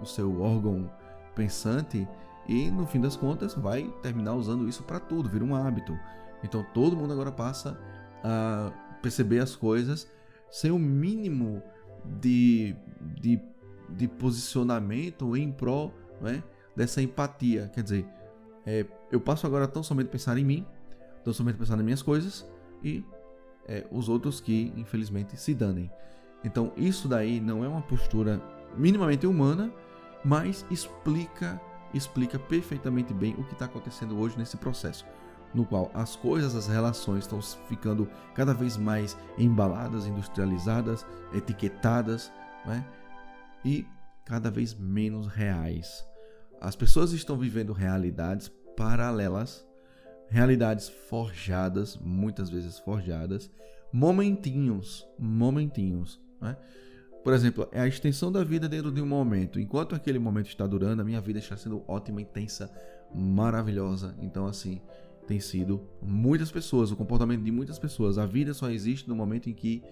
O 0.00 0.04
seu 0.06 0.40
órgão 0.40 0.90
pensante 1.34 2.06
e 2.48 2.70
no 2.70 2.86
fim 2.86 3.00
das 3.00 3.16
contas 3.16 3.54
vai 3.54 3.84
terminar 4.02 4.34
usando 4.34 4.68
isso 4.68 4.82
para 4.82 4.98
tudo, 4.98 5.28
vira 5.28 5.44
um 5.44 5.54
hábito. 5.54 5.98
Então 6.42 6.64
todo 6.74 6.96
mundo 6.96 7.12
agora 7.12 7.30
passa 7.30 7.78
a 8.24 8.72
perceber 9.02 9.40
as 9.40 9.54
coisas 9.54 10.10
sem 10.50 10.70
o 10.70 10.78
mínimo 10.78 11.62
de, 12.20 12.74
de 13.20 13.40
de 13.96 14.06
posicionamento 14.06 15.36
em 15.36 15.50
prol 15.50 15.92
né, 16.20 16.42
dessa 16.76 17.02
empatia. 17.02 17.70
Quer 17.74 17.82
dizer, 17.82 18.06
é, 18.64 18.86
eu 19.10 19.20
passo 19.20 19.46
agora 19.46 19.66
tão 19.66 19.82
somente 19.82 20.08
pensar 20.08 20.38
em 20.38 20.44
mim, 20.44 20.66
tão 21.24 21.32
somente 21.32 21.56
pensar 21.56 21.76
nas 21.76 21.84
minhas 21.84 22.02
coisas 22.02 22.48
e 22.82 23.04
é, 23.66 23.86
os 23.90 24.08
outros 24.08 24.40
que 24.40 24.72
infelizmente 24.76 25.36
se 25.36 25.54
danem. 25.54 25.90
Então 26.44 26.72
isso 26.76 27.08
daí 27.08 27.40
não 27.40 27.64
é 27.64 27.68
uma 27.68 27.82
postura 27.82 28.40
minimamente 28.76 29.26
humana, 29.26 29.72
mas 30.24 30.64
explica 30.70 31.60
explica 31.92 32.38
perfeitamente 32.38 33.12
bem 33.12 33.34
o 33.36 33.44
que 33.44 33.52
está 33.52 33.64
acontecendo 33.64 34.16
hoje 34.16 34.38
nesse 34.38 34.56
processo, 34.56 35.04
no 35.52 35.64
qual 35.64 35.90
as 35.92 36.14
coisas, 36.14 36.54
as 36.54 36.68
relações 36.68 37.24
estão 37.24 37.42
ficando 37.68 38.08
cada 38.32 38.54
vez 38.54 38.76
mais 38.76 39.18
embaladas, 39.36 40.06
industrializadas, 40.06 41.04
etiquetadas, 41.32 42.32
né? 42.64 42.86
e 43.64 43.84
cada 44.24 44.50
vez 44.50 44.74
menos 44.74 45.26
reais. 45.26 46.06
As 46.60 46.76
pessoas 46.76 47.12
estão 47.12 47.36
vivendo 47.36 47.72
realidades 47.72 48.50
paralelas, 48.76 49.66
realidades 50.28 50.88
forjadas, 50.88 51.96
muitas 51.96 52.48
vezes 52.48 52.78
forjadas, 52.78 53.50
momentinhos, 53.92 55.06
momentinhos. 55.18 56.20
Né? 56.40 56.56
Por 57.22 57.34
exemplo, 57.34 57.68
é 57.70 57.80
a 57.80 57.86
extensão 57.86 58.32
da 58.32 58.42
vida 58.42 58.68
dentro 58.68 58.90
de 58.90 59.00
um 59.00 59.06
momento. 59.06 59.60
Enquanto 59.60 59.94
aquele 59.94 60.18
momento 60.18 60.46
está 60.46 60.66
durando, 60.66 61.02
a 61.02 61.04
minha 61.04 61.20
vida 61.20 61.38
está 61.38 61.56
sendo 61.56 61.82
ótima, 61.86 62.22
intensa, 62.22 62.70
maravilhosa. 63.14 64.14
Então, 64.20 64.46
assim, 64.46 64.80
tem 65.26 65.38
sido 65.38 65.82
muitas 66.00 66.50
pessoas, 66.50 66.90
o 66.90 66.96
comportamento 66.96 67.42
de 67.42 67.50
muitas 67.50 67.78
pessoas. 67.78 68.16
A 68.16 68.24
vida 68.24 68.54
só 68.54 68.70
existe 68.70 69.08
no 69.08 69.14
momento 69.14 69.50
em 69.50 69.52
que 69.52 69.82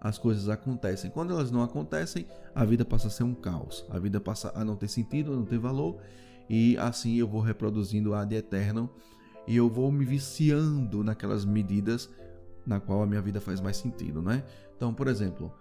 as 0.00 0.18
coisas 0.18 0.50
acontecem. 0.50 1.10
Quando 1.10 1.32
elas 1.32 1.50
não 1.50 1.62
acontecem, 1.62 2.26
a 2.54 2.64
vida 2.64 2.84
passa 2.84 3.08
a 3.08 3.10
ser 3.10 3.24
um 3.24 3.34
caos. 3.34 3.86
A 3.88 3.98
vida 3.98 4.20
passa 4.20 4.52
a 4.54 4.62
não 4.62 4.76
ter 4.76 4.88
sentido, 4.88 5.32
a 5.32 5.36
não 5.36 5.46
ter 5.46 5.58
valor. 5.58 5.98
E 6.48 6.76
assim 6.76 7.16
eu 7.16 7.26
vou 7.26 7.40
reproduzindo 7.40 8.14
a 8.14 8.22
de 8.24 8.34
eterno 8.34 8.90
e 9.46 9.56
eu 9.56 9.68
vou 9.68 9.90
me 9.90 10.04
viciando 10.04 11.02
naquelas 11.02 11.46
medidas 11.46 12.10
na 12.66 12.80
qual 12.80 13.02
a 13.02 13.06
minha 13.06 13.22
vida 13.22 13.40
faz 13.40 13.60
mais 13.60 13.78
sentido, 13.78 14.22
né? 14.22 14.44
Então, 14.76 14.92
por 14.92 15.08
exemplo, 15.08 15.52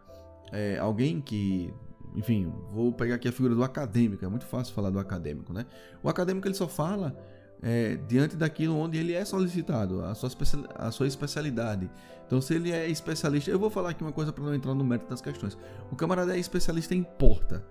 é, 0.51 0.77
alguém 0.77 1.21
que, 1.21 1.73
enfim, 2.15 2.51
vou 2.71 2.91
pegar 2.91 3.15
aqui 3.15 3.27
a 3.27 3.31
figura 3.31 3.55
do 3.55 3.63
acadêmico. 3.63 4.23
É 4.23 4.27
muito 4.27 4.45
fácil 4.45 4.73
falar 4.73 4.89
do 4.89 4.99
acadêmico, 4.99 5.53
né? 5.53 5.65
O 6.01 6.09
acadêmico 6.09 6.47
ele 6.47 6.55
só 6.55 6.67
fala 6.67 7.15
é, 7.61 7.97
diante 8.07 8.35
daquilo 8.35 8.77
onde 8.77 8.97
ele 8.97 9.13
é 9.13 9.23
solicitado, 9.23 10.03
a 10.03 10.13
sua, 10.13 10.29
a 10.75 10.91
sua 10.91 11.07
especialidade. 11.07 11.89
Então, 12.27 12.41
se 12.41 12.53
ele 12.53 12.71
é 12.71 12.89
especialista, 12.89 13.49
eu 13.49 13.57
vou 13.57 13.69
falar 13.69 13.91
aqui 13.91 14.03
uma 14.03 14.11
coisa 14.11 14.33
para 14.33 14.43
não 14.43 14.53
entrar 14.53 14.73
no 14.73 14.83
mérito 14.83 15.09
das 15.09 15.21
questões. 15.21 15.57
O 15.89 15.95
camarada 15.95 16.35
é 16.35 16.39
especialista 16.39 16.93
em 16.93 17.03
porta. 17.03 17.65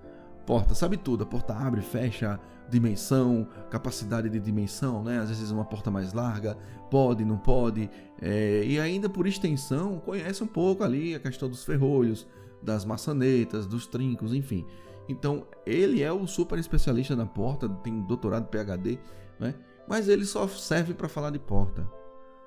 Porta, 0.47 0.75
sabe 0.75 0.97
tudo. 0.97 1.25
A 1.25 1.26
porta 1.26 1.55
abre, 1.55 1.83
fecha, 1.83 2.41
dimensão, 2.69 3.47
capacidade 3.71 4.29
de 4.29 4.41
dimensão, 4.41 5.05
né? 5.05 5.19
Às 5.19 5.29
vezes 5.29 5.50
uma 5.50 5.64
porta 5.64 5.91
mais 5.91 6.12
larga, 6.12 6.57
pode, 6.91 7.25
não 7.25 7.37
pode. 7.37 7.91
É, 8.21 8.62
e 8.64 8.81
ainda 8.81 9.09
por 9.09 9.26
extensão, 9.26 9.99
conhece 10.00 10.43
um 10.43 10.47
pouco 10.47 10.83
ali 10.83 11.14
a 11.14 11.21
questão 11.21 11.49
dos 11.49 11.64
ferrolhos, 11.64 12.26
das 12.62 12.85
maçanetas, 12.85 13.66
dos 13.66 13.87
trincos, 13.87 14.33
enfim. 14.33 14.64
Então, 15.09 15.47
ele 15.66 16.02
é 16.02 16.12
o 16.12 16.26
super 16.26 16.59
especialista 16.59 17.16
na 17.16 17.26
porta, 17.26 17.69
tem 17.69 18.00
doutorado 18.02 18.49
PhD, 18.49 18.99
né? 19.38 19.54
Mas 19.88 20.09
ele 20.09 20.25
só 20.25 20.47
serve 20.47 20.95
para 20.95 21.09
falar 21.09 21.31
de 21.31 21.38
porta. 21.38 21.88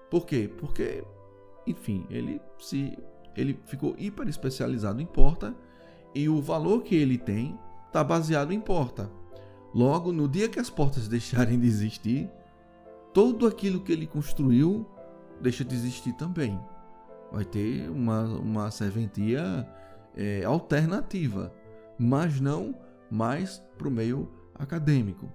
Por 0.10 0.26
quê? 0.26 0.50
Porque, 0.58 1.04
enfim, 1.68 2.06
ele 2.10 2.42
se 2.58 2.98
ele 3.36 3.60
ficou 3.66 3.94
hiper 3.98 4.28
especializado 4.30 5.02
em 5.02 5.06
porta 5.06 5.54
e 6.14 6.30
o 6.30 6.42
valor 6.42 6.84
que 6.84 6.96
ele 6.96 7.18
tem 7.18 7.60
está 7.88 8.04
baseado 8.04 8.54
em 8.54 8.60
porta. 8.60 9.12
Logo, 9.74 10.14
no 10.14 10.28
dia 10.28 10.48
que 10.48 10.60
as 10.60 10.70
portas 10.70 11.08
deixarem 11.10 11.60
de 11.60 11.68
existir, 11.68 12.30
tudo 13.14 13.46
aquilo 13.46 13.82
que 13.82 13.92
ele 13.92 14.08
construiu 14.08 14.88
deixa 15.42 15.66
de 15.66 15.76
existir 15.76 16.14
também. 16.14 16.60
Vai 17.32 17.44
ter 17.44 17.90
uma, 17.90 18.24
uma 18.24 18.72
serventia 18.72 19.68
é, 20.16 20.44
alternativa, 20.44 21.54
mas 21.98 22.40
não 22.40 22.76
mais 23.10 23.64
para 23.78 23.88
o 23.88 23.92
meio 23.92 24.32
acadêmico. 24.54 25.32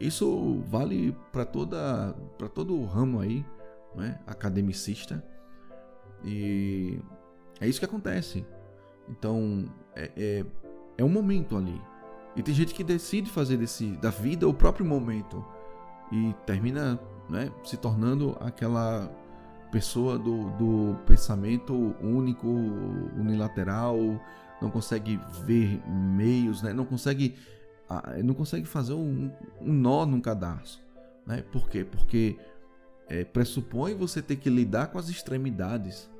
Isso 0.00 0.62
vale 0.68 1.16
para 1.32 1.44
toda 1.44 2.14
para 2.36 2.48
todo 2.48 2.74
o 2.74 2.84
ramo 2.84 3.20
aí, 3.20 3.44
né, 3.94 4.20
academicista. 4.26 5.24
E 6.24 7.00
é 7.60 7.66
isso 7.66 7.80
que 7.80 7.84
acontece. 7.84 8.46
Então 9.08 9.64
é, 9.94 10.10
é, 10.16 10.44
é 10.98 11.04
um 11.04 11.08
momento 11.08 11.56
ali. 11.56 11.80
E 12.36 12.42
tem 12.42 12.54
gente 12.54 12.72
que 12.72 12.84
decide 12.84 13.28
fazer 13.30 13.56
desse 13.56 13.86
da 13.96 14.10
vida 14.10 14.46
o 14.46 14.54
próprio 14.54 14.86
momento 14.86 15.44
e 16.12 16.32
termina 16.46 16.98
né, 17.28 17.50
se 17.64 17.76
tornando 17.76 18.36
aquela 18.40 19.10
pessoa 19.70 20.18
do, 20.18 20.50
do 20.56 20.96
pensamento 21.06 21.94
único, 22.02 22.48
unilateral, 23.16 23.98
não 24.60 24.70
consegue 24.70 25.20
ver 25.44 25.80
meios, 25.88 26.62
né, 26.62 26.72
não 26.72 26.84
consegue 26.84 27.36
não 28.22 28.34
consegue 28.34 28.66
fazer 28.66 28.92
um, 28.92 29.30
um 29.60 29.72
nó 29.72 30.04
num 30.04 30.20
cadarço. 30.20 30.78
Né? 31.26 31.42
Por 31.50 31.68
quê? 31.68 31.84
Porque 31.84 32.36
é, 33.08 33.24
pressupõe 33.24 33.94
você 33.94 34.20
ter 34.20 34.36
que 34.36 34.50
lidar 34.50 34.88
com 34.88 34.98
as 34.98 35.08
extremidades. 35.08 36.10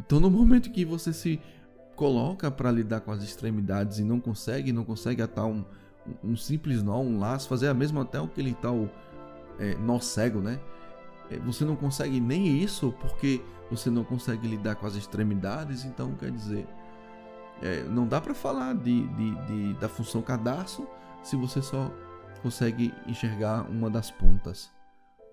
Então, 0.00 0.18
no 0.18 0.30
momento 0.30 0.70
que 0.70 0.84
você 0.84 1.12
se 1.12 1.40
coloca 1.94 2.50
para 2.50 2.70
lidar 2.70 3.00
com 3.00 3.10
as 3.10 3.22
extremidades 3.22 3.98
e 3.98 4.04
não 4.04 4.20
consegue, 4.20 4.72
não 4.72 4.84
consegue 4.84 5.22
atar 5.22 5.46
um, 5.46 5.64
um 6.22 6.36
simples 6.36 6.82
nó, 6.82 7.00
um 7.00 7.18
laço, 7.18 7.48
fazer 7.48 7.68
a 7.68 7.74
mesma 7.74 8.02
até 8.02 8.18
aquele 8.18 8.54
tal 8.54 8.88
é, 9.58 9.74
nó 9.76 9.98
cego, 9.98 10.40
né? 10.40 10.60
É, 11.30 11.38
você 11.38 11.64
não 11.64 11.76
consegue 11.76 12.20
nem 12.20 12.46
isso 12.62 12.92
porque 13.00 13.42
você 13.70 13.90
não 13.90 14.04
consegue 14.04 14.48
lidar 14.48 14.76
com 14.76 14.86
as 14.86 14.94
extremidades, 14.94 15.84
então 15.84 16.14
quer 16.14 16.30
dizer, 16.30 16.66
é, 17.62 17.82
não 17.84 18.06
dá 18.06 18.20
para 18.20 18.34
falar 18.34 18.74
de, 18.74 19.06
de, 19.08 19.46
de, 19.46 19.74
da 19.74 19.88
função 19.88 20.22
cadarço 20.22 20.86
se 21.22 21.36
você 21.36 21.60
só 21.60 21.92
consegue 22.42 22.94
enxergar 23.06 23.68
uma 23.68 23.90
das 23.90 24.10
pontas. 24.10 24.70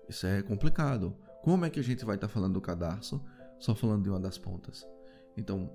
Isso 0.08 0.26
é 0.26 0.42
complicado. 0.42 1.16
Como 1.42 1.64
é 1.64 1.70
que 1.70 1.80
a 1.80 1.82
gente 1.82 2.04
vai 2.04 2.16
estar 2.16 2.28
tá 2.28 2.32
falando 2.32 2.54
do 2.54 2.60
cadarço 2.60 3.22
só 3.58 3.74
falando 3.74 4.02
de 4.02 4.10
uma 4.10 4.20
das 4.20 4.36
pontas? 4.36 4.86
Então, 5.36 5.70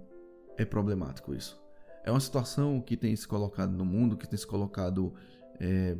é 0.57 0.65
problemático 0.65 1.33
isso. 1.33 1.59
É 2.03 2.11
uma 2.11 2.19
situação 2.19 2.81
que 2.81 2.97
tem 2.97 3.15
se 3.15 3.27
colocado 3.27 3.71
no 3.71 3.85
mundo, 3.85 4.17
que 4.17 4.27
tem 4.27 4.37
se 4.37 4.45
colocado 4.45 5.13
é, 5.59 5.95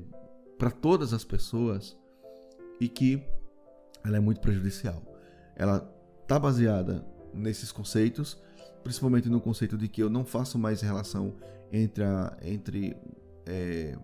para 0.58 0.72
todas 0.72 1.14
as 1.14 1.24
pessoas 1.24 1.98
e 2.80 2.90
que 2.90 3.24
ela 4.04 4.18
é 4.18 4.20
muito 4.20 4.42
prejudicial. 4.42 5.02
Ela 5.56 5.88
está 6.24 6.40
baseada 6.40 7.06
nesses 7.34 7.72
conceitos 7.72 8.42
principalmente 8.84 9.30
no 9.30 9.40
conceito 9.40 9.78
de 9.78 9.88
que 9.88 10.02
eu 10.02 10.10
não 10.10 10.26
faço 10.26 10.58
mais 10.58 10.82
relação 10.82 11.34
entre, 11.72 12.04
a, 12.04 12.38
entre 12.42 12.98
é, 13.46 13.98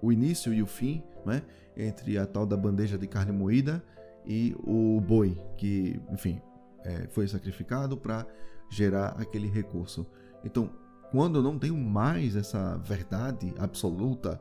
o 0.00 0.12
início 0.12 0.52
e 0.52 0.62
o 0.62 0.66
fim, 0.66 1.02
né? 1.24 1.42
entre 1.76 2.18
a 2.18 2.26
tal 2.26 2.46
da 2.46 2.56
bandeja 2.56 2.96
de 2.96 3.06
carne 3.06 3.32
moída 3.32 3.82
e 4.24 4.54
o 4.64 5.00
boi, 5.00 5.40
que, 5.56 6.00
enfim, 6.10 6.40
é, 6.84 7.06
foi 7.08 7.26
sacrificado 7.26 7.96
para 7.96 8.26
gerar 8.70 9.16
aquele 9.20 9.48
recurso. 9.48 10.06
Então, 10.44 10.70
quando 11.10 11.38
eu 11.38 11.42
não 11.42 11.58
tenho 11.58 11.76
mais 11.76 12.36
essa 12.36 12.76
verdade 12.78 13.52
absoluta, 13.58 14.40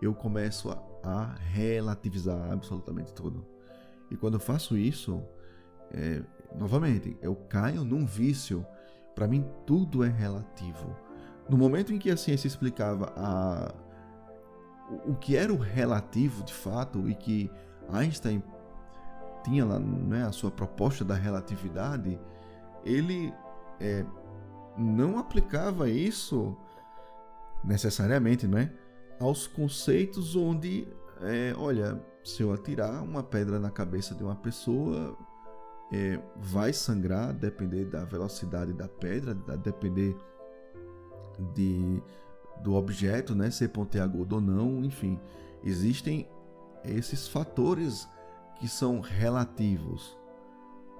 eu 0.00 0.14
começo 0.14 0.70
a, 0.70 0.82
a 1.02 1.34
relativizar 1.34 2.50
absolutamente 2.50 3.12
tudo. 3.12 3.46
E 4.10 4.16
quando 4.16 4.34
eu 4.34 4.40
faço 4.40 4.76
isso, 4.76 5.22
é, 5.92 6.22
novamente, 6.56 7.16
eu 7.22 7.34
caio 7.34 7.84
num 7.84 8.04
vício 8.04 8.66
para 9.14 9.26
mim, 9.26 9.44
tudo 9.66 10.02
é 10.02 10.08
relativo. 10.08 10.96
No 11.48 11.56
momento 11.56 11.92
em 11.92 11.98
que 11.98 12.10
a 12.10 12.16
ciência 12.16 12.46
explicava 12.46 13.12
a, 13.16 13.74
o 15.06 15.14
que 15.14 15.36
era 15.36 15.52
o 15.52 15.58
relativo 15.58 16.42
de 16.42 16.54
fato 16.54 17.08
e 17.08 17.14
que 17.14 17.50
Einstein 17.92 18.42
tinha 19.44 19.64
lá 19.64 19.78
né, 19.78 20.24
a 20.24 20.32
sua 20.32 20.50
proposta 20.50 21.04
da 21.04 21.14
relatividade, 21.14 22.18
ele 22.84 23.32
é, 23.80 24.04
não 24.76 25.18
aplicava 25.18 25.88
isso 25.88 26.56
necessariamente, 27.64 28.46
não 28.46 28.58
é, 28.58 28.72
aos 29.20 29.46
conceitos 29.46 30.34
onde, 30.36 30.88
é, 31.20 31.54
olha, 31.56 32.00
se 32.24 32.42
eu 32.42 32.52
atirar 32.52 33.02
uma 33.02 33.22
pedra 33.22 33.58
na 33.58 33.70
cabeça 33.70 34.14
de 34.14 34.22
uma 34.22 34.36
pessoa, 34.36 35.16
é, 35.92 36.20
vai 36.36 36.72
sangrar, 36.72 37.32
depender 37.32 37.86
da 37.86 38.04
velocidade 38.04 38.72
da 38.72 38.88
pedra, 38.88 39.36
a 39.48 39.56
depender 39.56 40.16
de, 41.54 42.02
do 42.62 42.74
objeto, 42.74 43.34
né, 43.34 43.50
ser 43.50 43.68
pontiagudo 43.68 44.36
ou 44.36 44.40
não, 44.40 44.84
enfim, 44.84 45.18
existem 45.64 46.28
esses 46.84 47.26
fatores 47.28 48.08
que 48.58 48.68
são 48.68 49.00
relativos, 49.00 50.16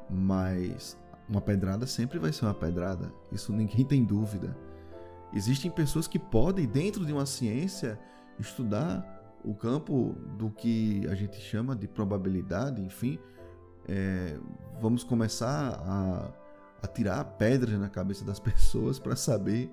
mas 0.09 0.99
uma 1.29 1.41
pedrada 1.41 1.87
sempre 1.87 2.19
vai 2.19 2.33
ser 2.33 2.47
uma 2.47 2.55
pedrada, 2.55 3.13
isso 3.31 3.53
ninguém 3.53 3.85
tem 3.85 4.05
dúvida. 4.05 4.57
Existem 5.33 5.71
pessoas 5.71 6.09
que 6.09 6.19
podem, 6.19 6.67
dentro 6.67 7.07
de 7.07 7.13
uma 7.13 7.27
ciência, 7.27 8.01
estudar 8.39 9.20
o 9.45 9.55
campo 9.55 10.15
do 10.37 10.51
que 10.51 11.07
a 11.09 11.15
gente 11.15 11.41
chama 11.41 11.75
de 11.75 11.89
probabilidade, 11.89 12.83
enfim, 12.83 13.19
é, 13.89 14.39
vamos 14.81 15.03
começar 15.03 15.81
a, 15.85 16.31
a 16.83 16.87
tirar 16.87 17.25
pedras 17.25 17.79
na 17.79 17.89
cabeça 17.89 18.25
das 18.25 18.39
pessoas 18.41 18.99
para 18.99 19.17
saber 19.17 19.71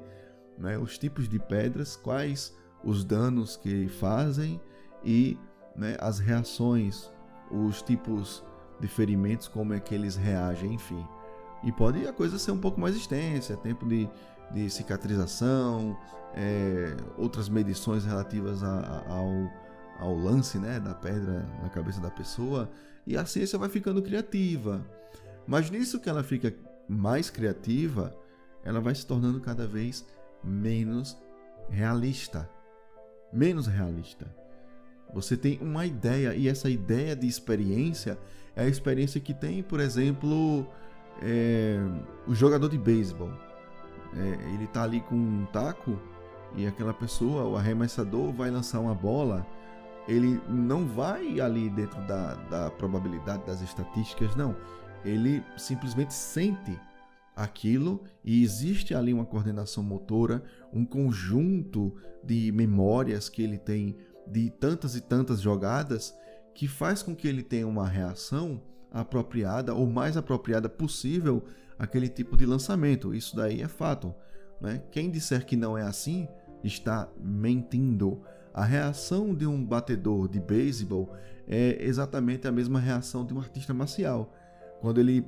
né, 0.58 0.78
os 0.78 0.98
tipos 0.98 1.28
de 1.28 1.40
pedras, 1.40 1.96
quais 1.96 2.56
os 2.84 3.04
danos 3.04 3.58
que 3.58 3.88
fazem 3.88 4.60
e 5.04 5.38
né, 5.76 5.98
as 6.00 6.20
reações, 6.20 7.12
os 7.52 7.82
tipos 7.82 8.44
de 8.80 8.88
ferimentos, 8.88 9.48
como 9.48 9.74
é 9.74 9.80
que 9.80 9.94
eles 9.94 10.16
reagem, 10.16 10.74
enfim. 10.74 11.06
E 11.64 11.72
pode 11.72 12.08
a 12.08 12.14
coisa 12.14 12.38
ser 12.38 12.52
um 12.52 12.60
pouco 12.60 12.80
mais 12.80 12.96
extensa, 12.96 13.58
tempo 13.58 13.86
de, 13.88 14.10
de 14.52 14.70
cicatrização, 14.70 15.98
é, 16.34 16.96
outras 17.18 17.50
medições 17.50 18.06
relativas 18.06 18.64
a, 18.64 18.80
a, 18.80 19.14
ao, 19.14 19.52
ao 20.00 20.16
lance 20.16 20.58
né, 20.58 20.80
da 20.80 20.94
pedra 20.94 21.46
na 21.62 21.70
cabeça 21.70 22.00
da 22.00 22.10
pessoa 22.10 22.70
e 23.06 23.18
a 23.18 23.26
ciência 23.26 23.58
vai 23.58 23.70
ficando 23.70 24.02
criativa. 24.02 24.86
Mas 25.48 25.70
nisso 25.70 26.00
que 26.00 26.10
ela 26.10 26.24
fica 26.24 26.54
mais 26.88 27.30
criativa, 27.30 28.16
ela 28.64 28.82
vai 28.82 28.94
se 28.94 29.06
tornando 29.06 29.40
cada 29.40 29.66
vez 29.66 30.06
menos 30.44 31.18
realista. 31.70 32.50
Menos 33.32 33.66
realista. 33.66 34.28
Você 35.14 35.38
tem 35.38 35.58
uma 35.62 35.86
ideia, 35.86 36.36
e 36.36 36.50
essa 36.50 36.70
ideia 36.70 37.16
de 37.16 37.28
experiência 37.28 38.18
é 38.56 38.64
a 38.64 38.68
experiência 38.68 39.22
que 39.22 39.34
tem, 39.34 39.64
por 39.64 39.80
exemplo, 39.80 40.68
é, 41.22 41.80
o 42.28 42.36
jogador 42.36 42.70
de 42.70 42.78
beisebol. 42.78 43.32
É, 44.18 44.54
ele 44.54 44.66
está 44.66 44.84
ali 44.84 45.02
com 45.02 45.16
um 45.16 45.46
taco 45.52 46.00
e 46.56 46.66
aquela 46.66 46.94
pessoa, 46.94 47.44
o 47.44 47.56
arremessador, 47.56 48.32
vai 48.34 48.50
lançar 48.50 48.80
uma 48.80 48.96
bola 48.96 49.46
ele 50.08 50.42
não 50.48 50.88
vai 50.88 51.40
ali 51.40 51.70
dentro 51.70 52.02
da, 52.08 52.36
da 52.50 52.72
probabilidade 52.72 53.46
das 53.46 53.62
estatísticas, 53.62 54.36
não. 54.36 54.56
Ele 55.04 55.44
simplesmente 55.58 56.14
sente 56.14 56.80
aquilo 57.36 58.04
e 58.24 58.42
existe 58.42 58.96
ali 58.96 59.14
uma 59.14 59.26
coordenação 59.26 59.84
motora, 59.84 60.44
um 60.74 60.86
conjunto 60.86 61.94
de 62.24 62.52
memórias 62.52 63.30
que 63.30 63.44
ele 63.44 63.58
tem 63.58 63.98
de 64.26 64.50
tantas 64.50 64.96
e 64.96 65.02
tantas 65.02 65.42
jogadas 65.42 66.16
que 66.56 66.68
faz 66.68 67.04
com 67.04 67.16
que 67.16 67.28
ele 67.28 67.44
tenha 67.44 67.68
uma 67.68 67.88
reação 67.88 68.62
apropriada 68.92 69.76
ou 69.76 69.86
mais 69.86 70.18
apropriada 70.18 70.68
possível 70.68 71.44
àquele 71.78 72.10
tipo 72.10 72.36
de 72.36 72.46
lançamento. 72.46 73.14
Isso 73.14 73.36
daí 73.36 73.62
é 73.62 73.68
fato. 73.68 74.14
Né? 74.60 74.82
Quem 74.92 75.10
disser 75.10 75.46
que 75.46 75.56
não 75.56 75.78
é 75.78 75.84
assim 75.84 76.28
está 76.64 77.08
mentindo. 77.20 78.22
A 78.54 78.66
reação 78.66 79.36
de 79.36 79.46
um 79.46 79.64
batedor 79.64 80.28
de 80.28 80.40
beisebol 80.40 81.14
é 81.48 81.78
exatamente 81.80 82.48
a 82.48 82.52
mesma 82.52 82.80
reação 82.80 83.26
de 83.26 83.34
um 83.34 83.40
artista 83.40 83.74
marcial. 83.74 84.34
Quando 84.82 85.00
ele 85.00 85.26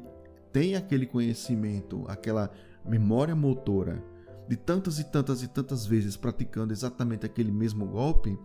tem 0.51 0.75
aquele 0.75 1.05
conhecimento, 1.05 2.03
aquela 2.07 2.51
memória 2.85 3.35
motora 3.35 4.03
de 4.47 4.55
tantas 4.55 4.97
e 4.97 5.03
tantas 5.03 5.43
e 5.43 5.47
tantas 5.47 5.85
vezes 5.85 6.17
praticando 6.17 6.73
exatamente 6.73 7.25
aquele 7.25 7.51
mesmo 7.51 7.85
golpe, 7.85 8.37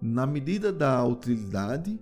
na 0.00 0.26
medida 0.26 0.72
da 0.72 1.04
utilidade, 1.04 2.00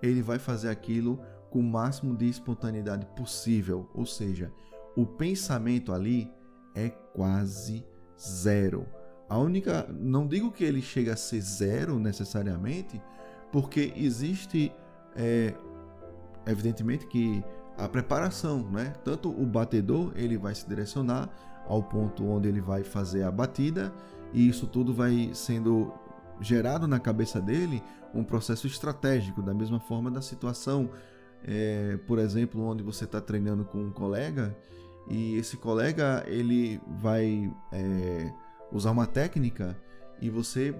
ele 0.00 0.22
vai 0.22 0.38
fazer 0.38 0.68
aquilo 0.68 1.20
com 1.50 1.58
o 1.58 1.62
máximo 1.62 2.16
de 2.16 2.28
espontaneidade 2.28 3.04
possível, 3.16 3.90
ou 3.92 4.06
seja, 4.06 4.52
o 4.96 5.04
pensamento 5.04 5.92
ali 5.92 6.30
é 6.74 6.88
quase 6.88 7.84
zero. 8.18 8.86
A 9.28 9.38
única, 9.38 9.88
não 9.92 10.26
digo 10.26 10.50
que 10.50 10.64
ele 10.64 10.82
chega 10.82 11.14
a 11.14 11.16
ser 11.16 11.40
zero 11.40 11.98
necessariamente, 11.98 13.00
porque 13.50 13.92
existe, 13.96 14.72
é, 15.16 15.54
evidentemente 16.46 17.06
que 17.06 17.42
a 17.76 17.88
preparação, 17.88 18.62
né? 18.70 18.92
Tanto 19.04 19.30
o 19.30 19.44
batedor 19.46 20.12
ele 20.14 20.38
vai 20.38 20.54
se 20.54 20.68
direcionar 20.68 21.28
ao 21.66 21.82
ponto 21.82 22.24
onde 22.24 22.48
ele 22.48 22.60
vai 22.60 22.84
fazer 22.84 23.22
a 23.22 23.30
batida 23.30 23.92
e 24.32 24.48
isso 24.48 24.66
tudo 24.66 24.92
vai 24.92 25.30
sendo 25.32 25.92
gerado 26.40 26.86
na 26.86 27.00
cabeça 27.00 27.40
dele 27.40 27.82
um 28.12 28.22
processo 28.22 28.66
estratégico 28.66 29.42
da 29.42 29.54
mesma 29.54 29.80
forma 29.80 30.10
da 30.10 30.20
situação, 30.20 30.90
é, 31.44 31.98
por 32.06 32.18
exemplo, 32.18 32.62
onde 32.62 32.82
você 32.82 33.04
está 33.04 33.20
treinando 33.20 33.64
com 33.64 33.78
um 33.78 33.90
colega 33.90 34.56
e 35.08 35.36
esse 35.36 35.56
colega 35.56 36.24
ele 36.26 36.80
vai 37.00 37.52
é, 37.72 38.32
usar 38.72 38.90
uma 38.90 39.06
técnica 39.06 39.76
e 40.20 40.30
você 40.30 40.74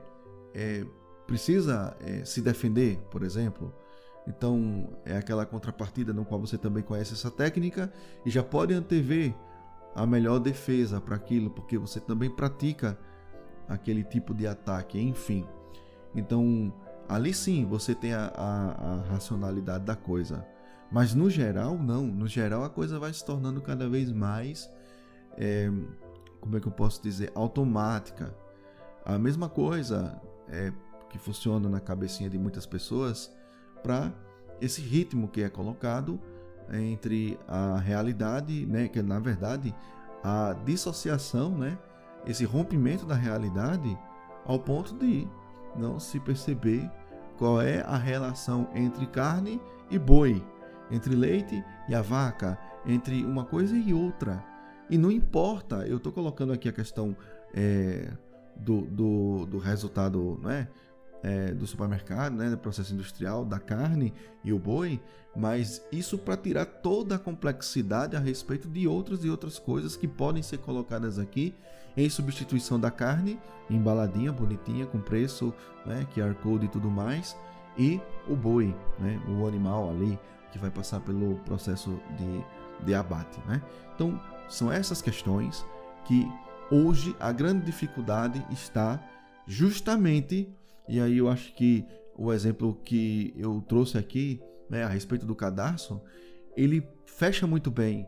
é, 0.54 0.84
precisa 1.26 1.96
é, 2.00 2.24
se 2.24 2.40
defender, 2.40 2.98
por 3.10 3.22
exemplo. 3.22 3.74
Então 4.26 4.88
é 5.04 5.16
aquela 5.16 5.44
contrapartida 5.44 6.12
no 6.12 6.24
qual 6.24 6.40
você 6.40 6.56
também 6.56 6.82
conhece 6.82 7.12
essa 7.12 7.30
técnica 7.30 7.92
e 8.24 8.30
já 8.30 8.42
pode 8.42 8.72
antever 8.72 9.34
a 9.94 10.06
melhor 10.06 10.38
defesa 10.38 11.00
para 11.00 11.14
aquilo, 11.14 11.50
porque 11.50 11.76
você 11.78 12.00
também 12.00 12.30
pratica 12.30 12.98
aquele 13.68 14.02
tipo 14.02 14.34
de 14.34 14.46
ataque, 14.46 14.98
enfim. 14.98 15.46
Então 16.14 16.72
ali 17.08 17.34
sim 17.34 17.66
você 17.66 17.94
tem 17.94 18.14
a, 18.14 18.32
a, 18.34 18.92
a 18.92 18.96
racionalidade 19.10 19.84
da 19.84 19.94
coisa. 19.94 20.46
Mas 20.94 21.12
no 21.12 21.28
geral, 21.28 21.76
não. 21.76 22.06
No 22.06 22.28
geral, 22.28 22.62
a 22.62 22.70
coisa 22.70 23.00
vai 23.00 23.12
se 23.12 23.24
tornando 23.24 23.60
cada 23.60 23.88
vez 23.88 24.12
mais, 24.12 24.70
é, 25.36 25.68
como 26.40 26.56
é 26.56 26.60
que 26.60 26.68
eu 26.68 26.72
posso 26.72 27.02
dizer, 27.02 27.32
automática. 27.34 28.32
A 29.04 29.18
mesma 29.18 29.48
coisa 29.48 30.22
é, 30.48 30.72
que 31.10 31.18
funciona 31.18 31.68
na 31.68 31.80
cabecinha 31.80 32.30
de 32.30 32.38
muitas 32.38 32.64
pessoas 32.64 33.28
para 33.82 34.12
esse 34.60 34.80
ritmo 34.80 35.26
que 35.26 35.42
é 35.42 35.48
colocado 35.48 36.20
entre 36.72 37.40
a 37.48 37.76
realidade, 37.76 38.64
né, 38.64 38.86
que 38.86 39.00
é, 39.00 39.02
na 39.02 39.18
verdade 39.18 39.74
a 40.22 40.54
dissociação, 40.64 41.58
né, 41.58 41.76
esse 42.24 42.44
rompimento 42.44 43.04
da 43.04 43.16
realidade 43.16 43.98
ao 44.46 44.60
ponto 44.60 44.94
de 44.94 45.26
não 45.76 45.98
se 45.98 46.20
perceber 46.20 46.88
qual 47.36 47.60
é 47.60 47.80
a 47.80 47.96
relação 47.96 48.68
entre 48.76 49.08
carne 49.08 49.60
e 49.90 49.98
boi 49.98 50.40
entre 50.90 51.14
leite 51.14 51.64
e 51.88 51.94
a 51.94 52.02
vaca, 52.02 52.58
entre 52.86 53.24
uma 53.24 53.44
coisa 53.44 53.76
e 53.76 53.92
outra. 53.92 54.44
E 54.88 54.98
não 54.98 55.10
importa, 55.10 55.86
eu 55.86 55.96
estou 55.96 56.12
colocando 56.12 56.52
aqui 56.52 56.68
a 56.68 56.72
questão 56.72 57.16
é, 57.54 58.10
do, 58.56 58.82
do, 58.82 59.46
do, 59.46 59.58
resultado 59.58 60.38
não 60.42 60.50
é? 60.50 60.68
é? 61.22 61.54
do 61.54 61.66
supermercado, 61.66 62.34
né? 62.34 62.50
do 62.50 62.58
processo 62.58 62.92
industrial, 62.92 63.44
da 63.44 63.58
carne 63.58 64.12
e 64.42 64.52
o 64.52 64.58
boi, 64.58 65.00
mas 65.34 65.82
isso 65.90 66.18
para 66.18 66.36
tirar 66.36 66.66
toda 66.66 67.14
a 67.14 67.18
complexidade 67.18 68.14
a 68.14 68.20
respeito 68.20 68.68
de 68.68 68.86
outras 68.86 69.24
e 69.24 69.30
outras 69.30 69.58
coisas 69.58 69.96
que 69.96 70.06
podem 70.06 70.42
ser 70.42 70.58
colocadas 70.58 71.18
aqui 71.18 71.54
em 71.96 72.08
substituição 72.10 72.78
da 72.78 72.90
carne, 72.90 73.38
embaladinha, 73.70 74.32
bonitinha, 74.32 74.86
com 74.86 75.00
preço, 75.00 75.54
né? 75.86 76.06
QR 76.14 76.34
Code 76.34 76.66
e 76.66 76.68
tudo 76.68 76.90
mais, 76.90 77.36
e 77.78 78.00
o 78.28 78.34
boi, 78.34 78.74
né? 78.98 79.20
o 79.28 79.46
animal 79.46 79.90
ali, 79.90 80.18
que 80.54 80.58
vai 80.60 80.70
passar 80.70 81.00
pelo 81.00 81.34
processo 81.40 82.00
de, 82.16 82.86
de 82.86 82.94
abate. 82.94 83.40
Né? 83.48 83.60
Então, 83.92 84.20
são 84.48 84.70
essas 84.70 85.02
questões 85.02 85.66
que 86.04 86.30
hoje 86.70 87.14
a 87.18 87.32
grande 87.32 87.66
dificuldade 87.66 88.40
está 88.52 89.04
justamente, 89.48 90.48
e 90.88 91.00
aí 91.00 91.18
eu 91.18 91.28
acho 91.28 91.52
que 91.56 91.84
o 92.16 92.32
exemplo 92.32 92.80
que 92.84 93.34
eu 93.36 93.60
trouxe 93.62 93.98
aqui 93.98 94.40
né, 94.70 94.84
a 94.84 94.88
respeito 94.88 95.26
do 95.26 95.34
cadarço, 95.34 96.00
ele 96.56 96.88
fecha 97.04 97.48
muito 97.48 97.68
bem 97.68 98.06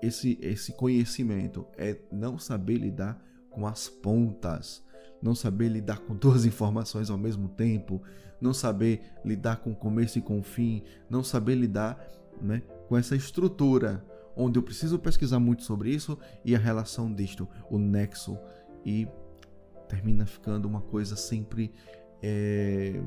esse, 0.00 0.38
esse 0.40 0.72
conhecimento, 0.74 1.66
é 1.76 1.98
não 2.12 2.38
saber 2.38 2.76
lidar 2.76 3.20
com 3.50 3.66
as 3.66 3.88
pontas, 3.88 4.80
não 5.22 5.34
saber 5.34 5.68
lidar 5.68 6.00
com 6.00 6.14
duas 6.14 6.44
informações 6.46 7.10
ao 7.10 7.18
mesmo 7.18 7.48
tempo, 7.48 8.02
não 8.40 8.54
saber 8.54 9.02
lidar 9.24 9.56
com 9.56 9.72
o 9.72 9.76
começo 9.76 10.18
e 10.18 10.22
com 10.22 10.38
o 10.38 10.42
fim, 10.42 10.82
não 11.08 11.22
saber 11.22 11.54
lidar 11.54 12.02
né, 12.40 12.62
com 12.88 12.96
essa 12.96 13.14
estrutura 13.14 14.04
onde 14.36 14.58
eu 14.58 14.62
preciso 14.62 14.98
pesquisar 14.98 15.38
muito 15.38 15.64
sobre 15.64 15.90
isso 15.90 16.18
e 16.44 16.54
a 16.54 16.58
relação 16.58 17.12
disto, 17.12 17.48
o 17.70 17.78
nexo, 17.78 18.38
e 18.84 19.06
termina 19.88 20.24
ficando 20.24 20.66
uma 20.66 20.80
coisa 20.80 21.16
sempre 21.16 21.72
é, 22.22 23.02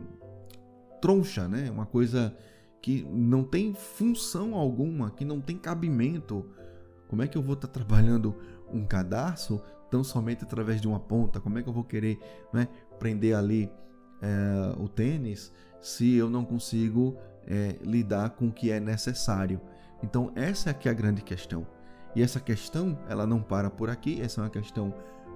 troncha, 1.01 1.47
né? 1.47 1.71
uma 1.71 1.85
coisa 1.85 2.35
que 2.81 3.03
não 3.03 3.43
tem 3.43 3.73
função 3.73 4.55
alguma, 4.55 5.11
que 5.11 5.23
não 5.23 5.39
tem 5.39 5.57
cabimento. 5.57 6.45
Como 7.07 7.21
é 7.21 7.27
que 7.27 7.37
eu 7.37 7.41
vou 7.41 7.53
estar 7.53 7.67
tá 7.67 7.73
trabalhando 7.73 8.35
um 8.71 8.85
cadarço 8.85 9.61
tão 9.93 10.03
somente 10.03 10.43
através 10.43 10.81
de 10.81 10.87
uma 10.87 10.99
ponta? 10.99 11.39
Como 11.39 11.59
é 11.59 11.61
que 11.61 11.69
eu 11.69 11.73
vou 11.73 11.83
querer 11.83 12.17
né, 12.51 12.67
prender 12.97 13.35
ali 13.35 13.69
é, 14.19 14.81
o 14.81 14.89
tênis 14.89 15.53
se 15.79 16.15
eu 16.15 16.31
não 16.31 16.43
consigo 16.43 17.15
é, 17.45 17.75
lidar 17.83 18.31
com 18.31 18.47
o 18.47 18.51
que 18.51 18.71
é 18.71 18.79
necessário. 18.79 19.61
Então 20.01 20.31
essa 20.33 20.71
é 20.71 20.89
a 20.89 20.93
grande 20.93 21.21
questão. 21.21 21.67
E 22.15 22.23
essa 22.23 22.39
questão 22.39 22.97
ela 23.07 23.27
não 23.27 23.39
para 23.39 23.69
por 23.69 23.87
aqui. 23.87 24.19
Essa 24.19 24.41
é 24.41 24.43
uma 24.45 24.49
questão 24.49 24.91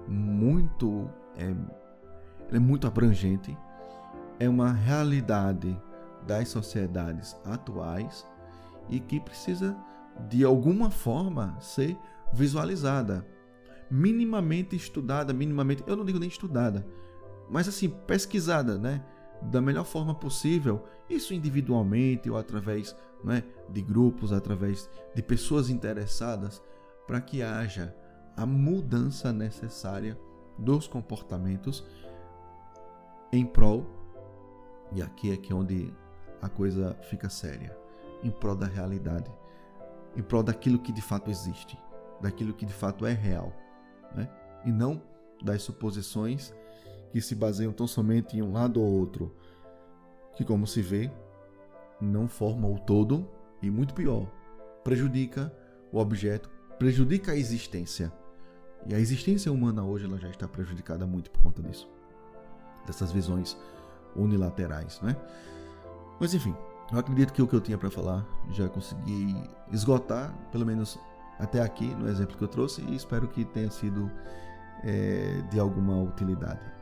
muito 0.08 1.08
é, 1.36 1.54
é 2.56 2.58
muito 2.58 2.88
abrangente. 2.88 3.56
É 4.40 4.48
uma 4.48 4.72
realidade 4.72 5.80
das 6.26 6.48
sociedades 6.48 7.36
atuais 7.44 8.26
e 8.88 8.98
que 8.98 9.20
precisa 9.20 9.76
de 10.28 10.42
alguma 10.42 10.90
forma 10.90 11.56
ser 11.60 11.96
visualizada, 12.32 13.24
minimamente 13.90 14.76
estudada, 14.76 15.32
minimamente, 15.32 15.82
eu 15.86 15.96
não 15.96 16.04
digo 16.04 16.18
nem 16.18 16.28
estudada, 16.28 16.86
mas 17.50 17.68
assim, 17.68 17.88
pesquisada, 17.88 18.78
né? 18.78 19.04
Da 19.42 19.60
melhor 19.60 19.84
forma 19.84 20.14
possível, 20.14 20.84
isso 21.08 21.32
individualmente 21.32 22.28
ou 22.28 22.36
através 22.36 22.94
né, 23.22 23.44
de 23.68 23.80
grupos, 23.80 24.32
através 24.32 24.88
de 25.14 25.22
pessoas 25.22 25.70
interessadas, 25.70 26.62
para 27.06 27.20
que 27.20 27.42
haja 27.42 27.94
a 28.36 28.44
mudança 28.44 29.32
necessária 29.32 30.18
dos 30.58 30.86
comportamentos 30.86 31.84
em 33.32 33.44
prol, 33.44 33.86
e 34.92 35.02
aqui 35.02 35.30
é 35.30 35.36
que 35.36 35.52
é 35.52 35.56
onde 35.56 35.92
a 36.42 36.48
coisa 36.48 36.96
fica 37.08 37.28
séria, 37.28 37.76
em 38.22 38.30
prol 38.30 38.56
da 38.56 38.66
realidade, 38.66 39.30
em 40.16 40.22
prol 40.22 40.42
daquilo 40.42 40.78
que 40.78 40.92
de 40.92 41.02
fato 41.02 41.30
existe, 41.30 41.78
daquilo 42.20 42.54
que 42.54 42.66
de 42.66 42.72
fato 42.72 43.06
é 43.06 43.12
real, 43.12 43.52
né? 44.14 44.28
e 44.64 44.72
não 44.72 45.02
das 45.42 45.62
suposições 45.62 46.54
que 47.10 47.20
se 47.20 47.34
baseiam 47.34 47.72
tão 47.72 47.86
somente 47.86 48.36
em 48.36 48.42
um 48.42 48.52
lado 48.52 48.80
ou 48.80 48.86
outro, 48.86 49.34
que, 50.34 50.44
como 50.44 50.66
se 50.66 50.82
vê, 50.82 51.10
não 52.00 52.28
formam 52.28 52.74
o 52.74 52.78
todo 52.78 53.28
e, 53.62 53.70
muito 53.70 53.94
pior, 53.94 54.26
prejudica 54.84 55.52
o 55.92 55.98
objeto, 55.98 56.50
prejudica 56.78 57.32
a 57.32 57.36
existência. 57.36 58.12
E 58.86 58.94
a 58.94 59.00
existência 59.00 59.50
humana 59.50 59.82
hoje 59.84 60.04
ela 60.04 60.18
já 60.18 60.28
está 60.28 60.46
prejudicada 60.46 61.06
muito 61.06 61.30
por 61.30 61.42
conta 61.42 61.62
disso, 61.62 61.88
dessas 62.86 63.10
visões 63.10 63.56
unilaterais, 64.14 65.00
né? 65.00 65.16
Mas 66.20 66.34
enfim, 66.34 66.54
eu 66.92 66.98
acredito 66.98 67.32
que 67.32 67.42
o 67.42 67.46
que 67.46 67.54
eu 67.54 67.60
tinha 67.60 67.76
para 67.76 67.90
falar 67.90 68.26
já 68.50 68.68
consegui 68.68 69.36
esgotar, 69.72 70.32
pelo 70.50 70.64
menos 70.64 70.98
até 71.38 71.60
aqui 71.60 71.94
no 71.94 72.08
exemplo 72.08 72.36
que 72.36 72.44
eu 72.44 72.48
trouxe, 72.48 72.82
e 72.82 72.94
espero 72.94 73.28
que 73.28 73.44
tenha 73.44 73.70
sido 73.70 74.10
é, 74.84 75.42
de 75.50 75.58
alguma 75.58 76.00
utilidade. 76.02 76.77